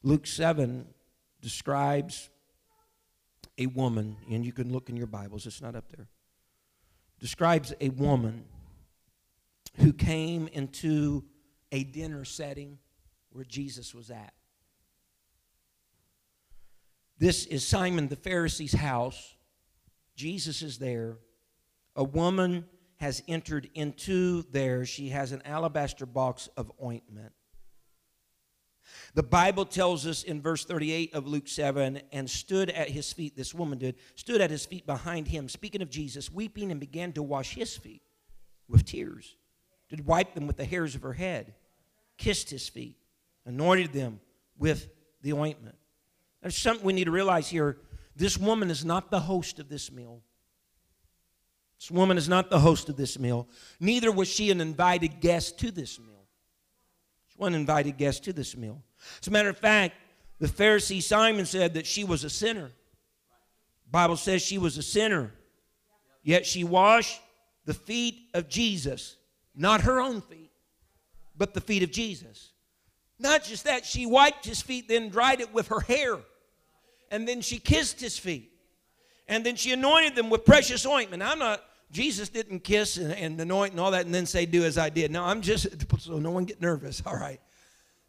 Luke 0.03 0.27
7 0.27 0.87
describes 1.41 2.31
a 3.59 3.67
woman, 3.67 4.17
and 4.31 4.45
you 4.45 4.53
can 4.53 4.73
look 4.73 4.89
in 4.89 4.97
your 4.97 5.07
Bibles, 5.07 5.47
it's 5.47 5.63
not 5.63 5.77
up 5.77 5.91
there. 5.95 6.09
Describes 7.23 7.73
a 7.81 7.89
woman 7.91 8.45
who 9.77 9.93
came 9.93 10.49
into 10.49 11.25
a 11.71 11.85
dinner 11.85 12.25
setting 12.25 12.79
where 13.31 13.45
Jesus 13.45 13.95
was 13.95 14.11
at. 14.11 14.35
This 17.19 17.47
is 17.47 17.65
Simon 17.65 18.09
the 18.09 18.17
Pharisee's 18.17 18.73
house. 18.73 19.37
Jesus 20.17 20.63
is 20.63 20.79
there. 20.79 21.19
A 21.95 22.03
woman 22.03 22.65
has 22.97 23.23
entered 23.29 23.71
into 23.73 24.43
there. 24.51 24.85
She 24.85 25.11
has 25.11 25.31
an 25.31 25.43
alabaster 25.45 26.07
box 26.07 26.49
of 26.57 26.73
ointment. 26.83 27.33
The 29.15 29.23
Bible 29.23 29.65
tells 29.65 30.07
us 30.07 30.23
in 30.23 30.41
verse 30.41 30.65
38 30.65 31.15
of 31.15 31.27
Luke 31.27 31.49
7 31.49 32.01
and 32.13 32.29
stood 32.29 32.71
at 32.71 32.89
his 32.89 33.13
feet, 33.13 33.37
this 33.37 33.55
woman 33.55 33.79
did, 33.79 33.97
stood 34.15 34.41
at 34.41 34.51
his 34.51 34.65
feet 34.65 34.87
behind 34.87 35.29
him, 35.29 35.49
speaking 35.49 35.83
of 35.83 35.91
Jesus, 35.91 36.31
weeping 36.33 36.71
and 36.71 36.81
began 36.81 37.13
to 37.13 37.23
wash 37.23 37.55
his 37.55 37.77
feet 37.77 38.03
with 38.69 38.85
tears, 38.85 39.37
did 39.89 40.07
wipe 40.07 40.35
them 40.35 40.47
with 40.47 40.57
the 40.57 40.65
hairs 40.65 40.95
of 40.95 41.03
her 41.03 41.13
head, 41.13 41.55
kissed 42.17 42.51
his 42.51 42.69
feet, 42.69 42.97
anointed 43.45 43.93
them 43.93 44.21
with 44.59 44.89
the 45.23 45.33
ointment. 45.33 45.77
There's 46.41 46.57
something 46.57 46.85
we 46.85 46.93
need 46.93 47.05
to 47.05 47.11
realize 47.11 47.49
here 47.49 47.79
this 48.17 48.37
woman 48.37 48.71
is 48.71 48.85
not 48.85 49.11
the 49.11 49.21
host 49.21 49.59
of 49.59 49.69
this 49.69 49.91
meal. 49.91 50.23
This 51.79 51.91
woman 51.91 52.17
is 52.17 52.29
not 52.29 52.51
the 52.51 52.61
host 52.61 52.89
of 52.89 52.97
this 52.97 53.19
meal. 53.19 53.49
Neither 53.81 54.13
was 54.13 54.29
she 54.29 54.51
an 54.51 54.61
invited 54.61 55.21
guest 55.21 55.59
to 55.61 55.71
this 55.71 55.99
meal. 55.99 56.12
She 57.51 57.55
invited 57.55 57.97
guest 57.97 58.25
to 58.25 58.33
this 58.33 58.57
meal. 58.57 58.83
As 59.21 59.29
a 59.29 59.31
matter 59.31 59.49
of 59.49 59.59
fact, 59.59 59.95
the 60.39 60.49
Pharisee 60.49 61.03
Simon 61.03 61.47
said 61.47 61.75
that 61.75 61.87
she 61.87 62.05
was 62.05 62.25
a 62.25 62.31
sinner. 62.31 62.71
Bible 63.91 64.17
says 64.17 64.43
she 64.43 64.59
was 64.59 64.79
a 64.79 64.83
sinner. 64.83 65.33
Yet 66.23 66.47
she 66.47 66.65
washed 66.65 67.21
the 67.65 67.75
feet 67.75 68.29
of 68.35 68.49
Jesus, 68.49 69.17
not 69.55 69.83
her 69.83 70.01
own 70.01 70.21
feet, 70.21 70.51
but 71.37 71.55
the 71.55 71.61
feet 71.61 71.83
of 71.83 71.91
Jesus. 71.91 72.53
Not 73.19 73.45
just 73.45 73.65
that, 73.65 73.85
she 73.85 74.07
wiped 74.07 74.45
his 74.45 74.63
feet, 74.63 74.89
then 74.89 75.09
dried 75.09 75.41
it 75.41 75.53
with 75.53 75.69
her 75.69 75.81
hair 75.81 76.19
and 77.13 77.29
then 77.29 77.43
she 77.43 77.59
kissed 77.59 78.01
his 78.01 78.19
feet. 78.19 78.51
And 79.29 79.45
then 79.47 79.55
she 79.55 79.71
anointed 79.71 80.17
them 80.17 80.31
with 80.31 80.45
precious 80.47 80.85
ointment. 80.87 81.23
I'm 81.23 81.39
not, 81.39 81.63
Jesus 81.93 82.31
didn't 82.31 82.61
kiss 82.61 82.97
and, 82.97 83.13
and 83.13 83.41
anoint 83.41 83.73
and 83.73 83.81
all 83.81 83.91
that 83.91 84.07
and 84.07 84.15
then 84.15 84.27
say, 84.27 84.47
Do 84.47 84.65
as 84.65 84.79
I 84.79 84.89
did. 84.89 85.11
No, 85.11 85.23
I'm 85.25 85.43
just, 85.43 85.69
so 85.99 86.19
no 86.19 86.31
one 86.31 86.45
get 86.45 86.61
nervous. 86.61 87.03
All 87.07 87.17
right. 87.17 87.41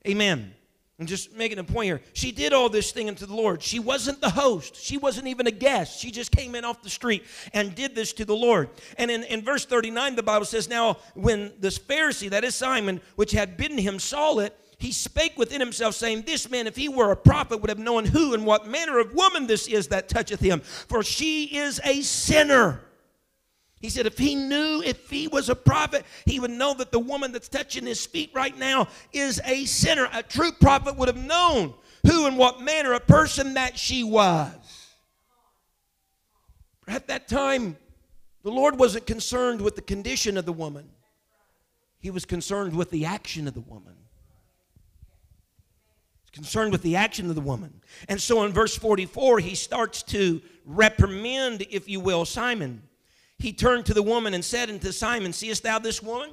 Amen. 0.08 0.54
I'm 1.00 1.08
just 1.08 1.36
making 1.36 1.58
a 1.58 1.64
point 1.64 1.86
here. 1.86 2.02
She 2.14 2.32
did 2.32 2.54
all 2.54 2.70
this 2.70 2.92
thing 2.92 3.10
unto 3.10 3.26
the 3.26 3.34
Lord. 3.34 3.64
She 3.64 3.80
wasn't 3.80 4.22
the 4.22 4.30
host. 4.30 4.76
She 4.76 4.98
wasn't 4.98 5.28
even 5.28 5.48
a 5.48 5.52
guest. 5.52 6.00
She 6.00 6.12
just 6.12 6.32
came 6.32 6.54
in 6.54 6.64
off 6.64 6.84
the 6.84 6.90
street 6.90 7.24
and 7.52 7.74
did 7.74 7.96
this 7.96 8.14
to 8.14 8.26
the 8.26 8.36
Lord. 8.36 8.70
And 8.98 9.10
in, 9.10 9.24
in 9.24 9.42
verse 9.42 9.66
39, 9.66 10.16
the 10.16 10.24
Bible 10.24 10.46
says, 10.46 10.70
Now, 10.70 10.98
when 11.16 11.52
this 11.60 11.80
Pharisee, 11.80 12.30
that 12.30 12.44
is 12.44 12.54
Simon, 12.54 13.02
which 13.16 13.32
had 13.32 13.58
bidden 13.58 13.80
him, 13.80 13.98
saw 13.98 14.38
it, 14.38 14.56
he 14.78 14.92
spake 14.92 15.38
within 15.38 15.60
himself, 15.60 15.96
saying, 15.96 16.24
This 16.28 16.50
man, 16.50 16.68
if 16.68 16.76
he 16.76 16.90
were 16.90 17.12
a 17.12 17.18
prophet, 17.18 17.60
would 17.60 17.70
have 17.70 17.80
known 17.80 18.06
who 18.06 18.36
and 18.36 18.46
what 18.46 18.68
manner 18.68 19.00
of 19.00 19.14
woman 19.14 19.48
this 19.48 19.68
is 19.68 19.88
that 19.88 20.10
toucheth 20.10 20.42
him, 20.42 20.60
for 20.60 21.04
she 21.04 21.46
is 21.58 21.82
a 21.84 22.02
sinner. 22.02 22.82
He 23.84 23.90
said, 23.90 24.06
if 24.06 24.18
he 24.18 24.34
knew, 24.34 24.82
if 24.82 25.10
he 25.10 25.28
was 25.28 25.50
a 25.50 25.56
prophet, 25.56 26.06
he 26.26 26.40
would 26.40 26.52
know 26.52 26.74
that 26.76 26.94
the 26.94 27.00
woman 27.00 27.34
that's 27.34 27.50
touching 27.50 27.86
his 27.86 28.06
feet 28.06 28.32
right 28.34 28.58
now 28.58 28.88
is 29.12 29.42
a 29.44 29.66
sinner. 29.66 30.08
A 30.14 30.24
true 30.24 30.54
prophet 30.54 30.96
would 30.96 31.10
have 31.10 31.18
known 31.18 31.74
who 32.08 32.26
and 32.26 32.38
what 32.38 32.62
manner 32.62 32.94
of 32.94 33.06
person 33.08 33.56
that 33.56 33.78
she 33.78 34.06
was. 34.06 34.54
At 36.88 37.08
that 37.08 37.28
time, 37.28 37.76
the 38.44 38.52
Lord 38.52 38.80
wasn't 38.80 39.06
concerned 39.06 39.60
with 39.60 39.76
the 39.76 39.82
condition 39.82 40.38
of 40.38 40.46
the 40.46 40.54
woman, 40.54 40.90
He 42.00 42.10
was 42.10 42.24
concerned 42.24 42.74
with 42.74 42.90
the 42.90 43.04
action 43.06 43.50
of 43.50 43.54
the 43.54 43.60
woman 43.60 43.96
concerned 46.32 46.72
with 46.72 46.82
the 46.82 46.96
action 46.96 47.30
of 47.30 47.36
the 47.36 47.42
woman. 47.42 47.80
And 48.10 48.20
so 48.20 48.44
in 48.44 48.52
verse 48.52 48.76
44, 48.76 49.38
he 49.38 49.54
starts 49.54 50.02
to 50.04 50.42
reprimand, 50.66 51.64
if 51.70 51.88
you 51.88 52.00
will, 52.00 52.26
Simon. 52.26 52.82
He 53.44 53.52
turned 53.52 53.86
to 53.88 53.94
the 53.94 54.02
woman 54.02 54.34
and 54.34 54.44
said 54.44 54.70
unto 54.70 54.94
Simon, 54.94 55.34
Seest 55.34 55.64
thou 55.64 55.78
this 55.78 56.02
woman? 56.02 56.30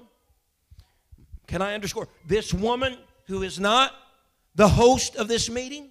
Can 1.49 1.61
I 1.61 1.75
underscore? 1.75 2.07
This 2.25 2.55
woman 2.55 2.97
who 3.27 3.43
is 3.43 3.59
not 3.59 3.93
the 4.55 4.69
host 4.69 5.17
of 5.17 5.27
this 5.27 5.51
meeting, 5.51 5.91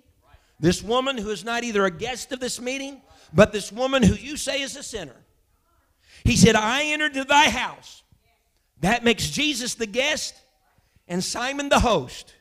this 0.61 0.81
woman 0.81 1.17
who 1.17 1.29
is 1.29 1.43
not 1.43 1.65
either 1.65 1.83
a 1.83 1.91
guest 1.91 2.31
of 2.31 2.39
this 2.39 2.61
meeting, 2.61 3.01
but 3.33 3.51
this 3.51 3.69
woman 3.69 4.01
who 4.01 4.13
you 4.13 4.37
say 4.37 4.61
is 4.61 4.77
a 4.77 4.81
sinner. 4.81 5.15
He 6.23 6.37
said, 6.37 6.55
I 6.55 6.83
entered 6.85 7.13
to 7.15 7.25
thy 7.25 7.49
house. 7.49 8.01
That 8.79 9.03
makes 9.03 9.29
Jesus 9.29 9.75
the 9.75 9.87
guest 9.87 10.35
and 11.09 11.21
Simon 11.21 11.67
the 11.67 11.81
host. 11.81 12.33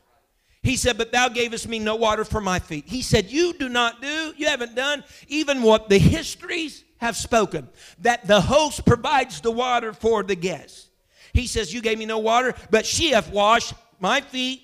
He 0.63 0.77
said, 0.77 0.97
But 0.97 1.11
thou 1.11 1.29
gavest 1.29 1.67
me 1.67 1.81
no 1.81 1.97
water 1.97 2.25
for 2.25 2.41
my 2.41 2.61
feet. 2.61 2.85
He 2.87 3.03
said, 3.03 3.29
You 3.29 3.55
do 3.55 3.69
not 3.69 4.01
do, 4.01 4.35
you 4.37 4.47
haven't 4.47 4.77
done 4.77 5.03
even 5.27 5.63
what 5.63 5.89
the 5.89 5.99
histories 5.99 6.85
have 6.99 7.17
spoken 7.17 7.69
that 8.01 8.27
the 8.27 8.41
host 8.41 8.85
provides 8.85 9.41
the 9.41 9.51
water 9.51 9.93
for 9.93 10.23
the 10.23 10.37
guest. 10.37 10.91
He 11.33 11.47
says, 11.47 11.73
You 11.73 11.81
gave 11.81 11.99
me 11.99 12.07
no 12.07 12.19
water, 12.19 12.55
but 12.71 12.87
she 12.87 13.11
hath 13.11 13.33
washed 13.33 13.75
my 14.01 14.21
feet, 14.21 14.63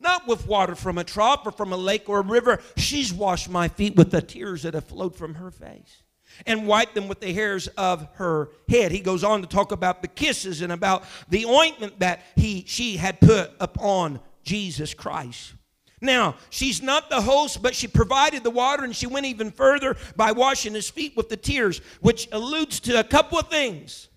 not 0.00 0.26
with 0.26 0.46
water 0.46 0.74
from 0.74 0.98
a 0.98 1.04
trough 1.04 1.46
or 1.46 1.52
from 1.52 1.72
a 1.72 1.76
lake 1.76 2.08
or 2.08 2.20
a 2.20 2.22
river. 2.22 2.60
She's 2.76 3.12
washed 3.12 3.48
my 3.48 3.68
feet 3.68 3.96
with 3.96 4.10
the 4.10 4.22
tears 4.22 4.62
that 4.62 4.74
have 4.74 4.84
flowed 4.84 5.16
from 5.16 5.34
her 5.34 5.50
face 5.50 6.02
and 6.46 6.66
wiped 6.66 6.94
them 6.94 7.08
with 7.08 7.20
the 7.20 7.32
hairs 7.32 7.68
of 7.68 8.06
her 8.14 8.50
head. 8.68 8.92
He 8.92 9.00
goes 9.00 9.24
on 9.24 9.42
to 9.42 9.46
talk 9.46 9.72
about 9.72 10.02
the 10.02 10.08
kisses 10.08 10.62
and 10.62 10.72
about 10.72 11.04
the 11.28 11.46
ointment 11.46 12.00
that 12.00 12.22
he 12.36 12.64
she 12.66 12.96
had 12.96 13.20
put 13.20 13.52
upon 13.60 14.20
Jesus 14.42 14.94
Christ. 14.94 15.54
Now, 16.00 16.36
she's 16.50 16.82
not 16.82 17.08
the 17.08 17.22
host, 17.22 17.62
but 17.62 17.74
she 17.74 17.86
provided 17.86 18.42
the 18.42 18.50
water 18.50 18.84
and 18.84 18.94
she 18.94 19.06
went 19.06 19.26
even 19.26 19.50
further 19.50 19.96
by 20.16 20.32
washing 20.32 20.74
his 20.74 20.90
feet 20.90 21.16
with 21.16 21.28
the 21.28 21.36
tears, 21.36 21.80
which 22.00 22.28
alludes 22.32 22.80
to 22.80 22.98
a 22.98 23.04
couple 23.04 23.38
of 23.38 23.48
things. 23.48 24.08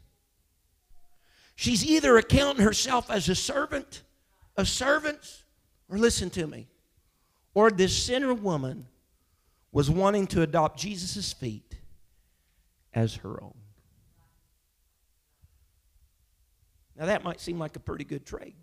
She's 1.56 1.86
either 1.86 2.18
accounting 2.18 2.64
herself 2.64 3.10
as 3.10 3.30
a 3.30 3.36
servant 3.36 4.04
of 4.58 4.68
servants, 4.68 5.44
or 5.90 5.98
listen 5.98 6.30
to 6.32 6.46
me, 6.48 6.68
or 7.54 7.72
this 7.72 7.96
sinner 7.96 8.34
woman 8.34 8.88
was 9.72 9.90
wanting 9.90 10.28
to 10.28 10.42
adopt 10.42 10.80
Jesus' 10.80 11.34
feet 11.34 11.78
as 12.94 13.16
her 13.16 13.42
own. 13.42 13.54
Now, 16.98 17.06
that 17.06 17.24
might 17.24 17.40
seem 17.40 17.60
like 17.60 17.76
a 17.76 17.80
pretty 17.80 18.04
good 18.04 18.26
trade 18.26 18.56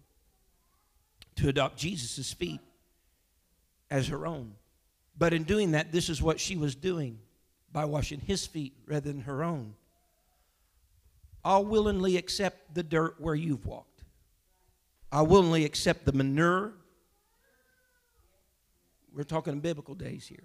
to 1.36 1.48
adopt 1.48 1.76
Jesus' 1.76 2.32
feet 2.32 2.60
as 3.94 4.08
her 4.08 4.26
own. 4.26 4.52
But 5.16 5.32
in 5.32 5.44
doing 5.44 5.70
that, 5.70 5.92
this 5.92 6.08
is 6.08 6.20
what 6.20 6.40
she 6.40 6.56
was 6.56 6.74
doing 6.74 7.20
by 7.72 7.84
washing 7.84 8.18
his 8.18 8.44
feet 8.44 8.72
rather 8.86 9.12
than 9.12 9.20
her 9.20 9.44
own. 9.44 9.74
I'll 11.44 11.64
willingly 11.64 12.16
accept 12.16 12.74
the 12.74 12.82
dirt 12.82 13.20
where 13.20 13.36
you've 13.36 13.64
walked. 13.64 14.02
I'll 15.12 15.28
willingly 15.28 15.64
accept 15.64 16.06
the 16.06 16.12
manure. 16.12 16.72
We're 19.14 19.22
talking 19.22 19.60
biblical 19.60 19.94
days 19.94 20.26
here. 20.26 20.42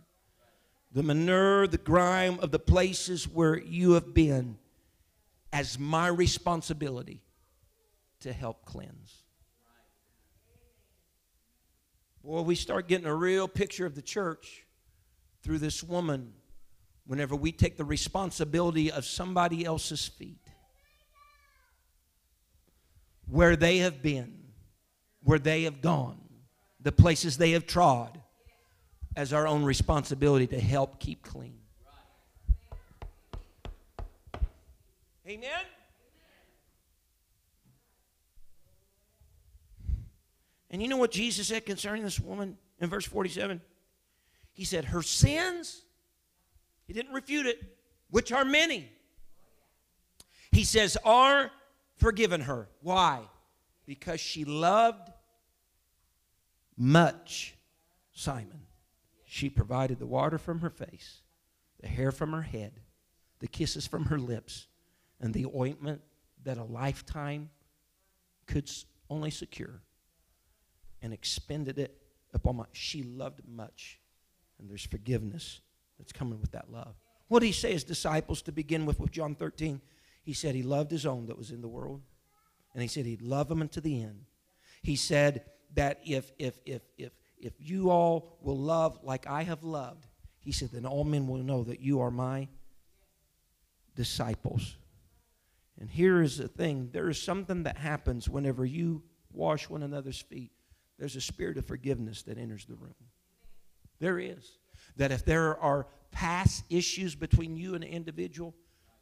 The 0.92 1.02
manure, 1.02 1.66
the 1.66 1.80
grime 1.80 2.38
of 2.42 2.52
the 2.52 2.60
places 2.60 3.28
where 3.28 3.58
you 3.58 3.94
have 3.94 4.14
been 4.14 4.60
as 5.52 5.80
my 5.80 6.08
responsibility 6.08 7.24
to 8.20 8.32
help 8.32 8.64
cleanse. 8.66 9.24
Boy, 12.30 12.42
we 12.42 12.54
start 12.54 12.88
getting 12.88 13.08
a 13.08 13.16
real 13.16 13.48
picture 13.48 13.88
of 13.88 13.96
the 13.96 14.04
church 14.04 14.64
through 15.42 15.58
this 15.58 15.82
woman 15.82 16.32
whenever 17.08 17.36
we 17.36 17.52
take 17.52 17.76
the 17.76 17.84
responsibility 17.84 18.92
of 18.92 19.04
somebody 19.04 19.66
else's 19.66 20.08
feet. 20.08 20.38
Where 23.26 23.56
they 23.56 23.80
have 23.80 24.04
been, 24.04 24.44
where 25.24 25.40
they 25.40 25.64
have 25.64 25.82
gone, 25.82 26.20
the 26.80 26.92
places 26.92 27.36
they 27.36 27.50
have 27.54 27.66
trod, 27.66 28.22
as 29.16 29.34
our 29.34 29.48
own 29.48 29.64
responsibility 29.64 30.46
to 30.46 30.60
help 30.60 31.00
keep 31.00 31.24
clean. 31.24 31.58
Amen? 35.28 35.66
And 40.72 40.82
you 40.82 40.88
know 40.88 40.98
what 40.98 41.12
Jesus 41.12 41.48
said 41.48 41.66
concerning 41.66 42.04
this 42.04 42.20
woman 42.20 42.58
in 42.80 42.90
verse 42.90 43.06
47? 43.06 43.62
He 44.54 44.66
said, 44.66 44.86
Her 44.86 45.02
sins, 45.02 45.82
he 46.86 46.94
didn't 46.94 47.14
refute 47.14 47.46
it, 47.46 47.62
which 48.10 48.32
are 48.32 48.46
many. 48.46 48.92
He 50.52 50.64
says, 50.64 50.98
are 51.04 51.52
forgiven 51.96 52.42
her. 52.42 52.68
Why? 52.82 53.22
Because 53.86 54.20
she 54.20 54.46
loved 54.46 55.12
much 56.76 57.56
Simon. 58.14 58.62
She 59.26 59.50
provided 59.50 60.00
the 60.00 60.08
water 60.08 60.38
from 60.38 60.60
her 60.62 60.70
face, 60.70 61.22
the 61.80 61.88
hair 61.88 62.12
from 62.12 62.32
her 62.32 62.42
head, 62.42 62.80
the 63.40 63.48
kisses 63.48 63.86
from 63.86 64.06
her 64.06 64.18
lips, 64.18 64.68
and 65.22 65.34
the 65.34 65.46
ointment 65.56 66.02
that 66.44 66.58
a 66.58 66.64
lifetime 66.64 67.50
could 68.48 68.70
only 69.10 69.30
secure 69.30 69.82
and 71.02 71.14
expended 71.14 71.80
it 71.80 71.96
upon 72.34 72.58
my. 72.58 72.66
She 72.72 73.04
loved 73.04 73.42
much. 73.48 74.00
And 74.60 74.70
there's 74.70 74.86
forgiveness 74.86 75.62
that's 75.98 76.12
coming 76.12 76.42
with 76.42 76.52
that 76.52 76.72
love. 76.72 76.96
What 77.28 77.40
did 77.40 77.48
he 77.48 77.52
say 77.54 77.72
his 77.72 77.84
disciples 77.84 78.42
to 78.44 78.52
begin 78.52 78.86
with 78.86 79.00
with 79.00 79.12
John 79.12 79.36
13? 79.36 79.82
He 80.24 80.34
said 80.34 80.56
he 80.56 80.64
loved 80.64 80.92
his 80.92 81.06
own 81.06 81.28
that 81.28 81.38
was 81.38 81.52
in 81.52 81.62
the 81.62 81.68
world. 81.68 82.02
And 82.74 82.82
he 82.82 82.88
said 82.88 83.06
he'd 83.06 83.22
love 83.22 83.48
them 83.50 83.62
unto 83.62 83.82
the 83.82 84.02
end. 84.02 84.26
He 84.82 84.96
said 84.96 85.44
that 85.76 86.00
if 86.06 86.32
if 86.38 86.60
if 86.66 86.82
if 86.98 87.12
if 87.38 87.54
you 87.60 87.90
all 87.90 88.38
will 88.42 88.58
love 88.58 89.00
like 89.04 89.28
I 89.28 89.44
have 89.44 89.64
loved, 89.64 90.06
he 90.40 90.52
said, 90.52 90.72
then 90.72 90.86
all 90.86 91.04
men 91.04 91.28
will 91.28 91.44
know 91.44 91.64
that 91.64 91.80
you 91.80 92.02
are 92.02 92.12
my 92.12 92.48
disciples. 93.96 94.78
And 95.80 95.90
here 95.90 96.22
is 96.22 96.38
the 96.38 96.48
thing 96.48 96.90
there 96.92 97.10
is 97.10 97.22
something 97.22 97.64
that 97.64 97.78
happens 97.78 98.28
whenever 98.28 98.66
you 98.66 99.04
wash 99.32 99.70
one 99.70 99.84
another's 99.84 100.20
feet 100.20 100.52
there's 101.00 101.16
a 101.16 101.22
spirit 101.22 101.58
of 101.58 101.66
forgiveness 101.66 102.24
that 102.24 102.38
enters 102.38 102.66
the 102.66 102.76
room. 102.76 102.94
There 104.00 104.20
is. 104.20 104.58
That 104.98 105.12
if 105.12 105.26
there 105.26 105.58
are 105.58 105.88
past 106.12 106.64
issues 106.70 107.16
between 107.16 107.56
you 107.56 107.76
and 107.76 107.84
an 107.84 107.90
individual, 107.90 108.54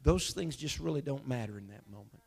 those 0.02 0.30
things 0.30 0.56
just 0.56 0.78
really 0.78 1.02
don't 1.02 1.26
matter 1.26 1.58
in 1.58 1.66
that 1.68 1.88
moment. 1.90 2.22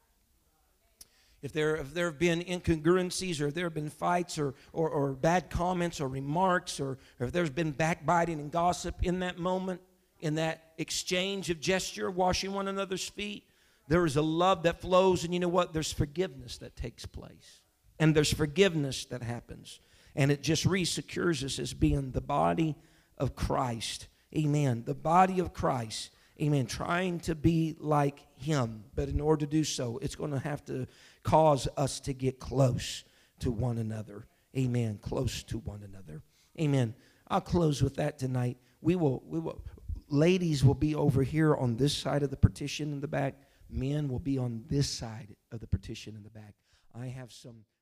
If 1.41 1.53
there, 1.53 1.77
if 1.77 1.93
there 1.93 2.05
have 2.05 2.19
been 2.19 2.41
incongruencies 2.41 3.41
or 3.41 3.47
if 3.47 3.55
there 3.55 3.65
have 3.65 3.73
been 3.73 3.89
fights 3.89 4.37
or, 4.37 4.53
or, 4.73 4.89
or 4.89 5.13
bad 5.13 5.49
comments 5.49 5.99
or 5.99 6.07
remarks 6.07 6.79
or, 6.79 6.99
or 7.19 7.27
if 7.27 7.31
there's 7.31 7.49
been 7.49 7.71
backbiting 7.71 8.39
and 8.39 8.51
gossip 8.51 8.95
in 9.01 9.19
that 9.21 9.39
moment, 9.39 9.81
in 10.19 10.35
that 10.35 10.73
exchange 10.77 11.49
of 11.49 11.59
gesture, 11.59 12.11
washing 12.11 12.53
one 12.53 12.67
another's 12.67 13.07
feet, 13.07 13.45
there 13.87 14.05
is 14.05 14.17
a 14.17 14.21
love 14.21 14.63
that 14.63 14.81
flows, 14.81 15.23
and 15.23 15.33
you 15.33 15.39
know 15.39 15.47
what? 15.47 15.73
There's 15.73 15.91
forgiveness 15.91 16.59
that 16.59 16.75
takes 16.75 17.05
place 17.05 17.60
and 18.01 18.15
there's 18.15 18.33
forgiveness 18.33 19.05
that 19.05 19.21
happens. 19.21 19.79
And 20.15 20.31
it 20.31 20.41
just 20.41 20.65
resecures 20.65 21.43
us 21.43 21.59
as 21.59 21.71
being 21.71 22.11
the 22.11 22.19
body 22.19 22.75
of 23.15 23.35
Christ. 23.35 24.07
Amen. 24.35 24.81
The 24.87 24.95
body 24.95 25.39
of 25.39 25.53
Christ. 25.53 26.09
Amen. 26.41 26.65
Trying 26.65 27.19
to 27.21 27.35
be 27.35 27.75
like 27.79 28.25
Him. 28.35 28.85
But 28.95 29.07
in 29.07 29.21
order 29.21 29.45
to 29.45 29.51
do 29.51 29.63
so, 29.63 29.99
it's 30.01 30.15
going 30.15 30.31
to 30.31 30.39
have 30.39 30.65
to 30.65 30.87
cause 31.21 31.67
us 31.77 31.99
to 32.01 32.13
get 32.13 32.39
close 32.39 33.03
to 33.39 33.51
one 33.51 33.77
another. 33.77 34.25
Amen. 34.57 34.97
Close 34.99 35.43
to 35.43 35.59
one 35.59 35.83
another. 35.83 36.23
Amen. 36.59 36.95
I'll 37.27 37.39
close 37.39 37.83
with 37.83 37.97
that 37.97 38.17
tonight. 38.17 38.57
We 38.81 38.95
will, 38.95 39.21
we 39.27 39.37
will, 39.37 39.61
ladies 40.09 40.65
will 40.65 40.73
be 40.73 40.95
over 40.95 41.21
here 41.21 41.55
on 41.55 41.77
this 41.77 41.95
side 41.95 42.23
of 42.23 42.31
the 42.31 42.37
partition 42.37 42.93
in 42.93 42.99
the 42.99 43.07
back. 43.07 43.35
Men 43.69 44.09
will 44.09 44.19
be 44.19 44.39
on 44.39 44.63
this 44.67 44.89
side 44.89 45.35
of 45.51 45.59
the 45.59 45.67
partition 45.67 46.15
in 46.15 46.23
the 46.23 46.31
back. 46.31 46.55
I 46.99 47.05
have 47.05 47.31
some 47.31 47.63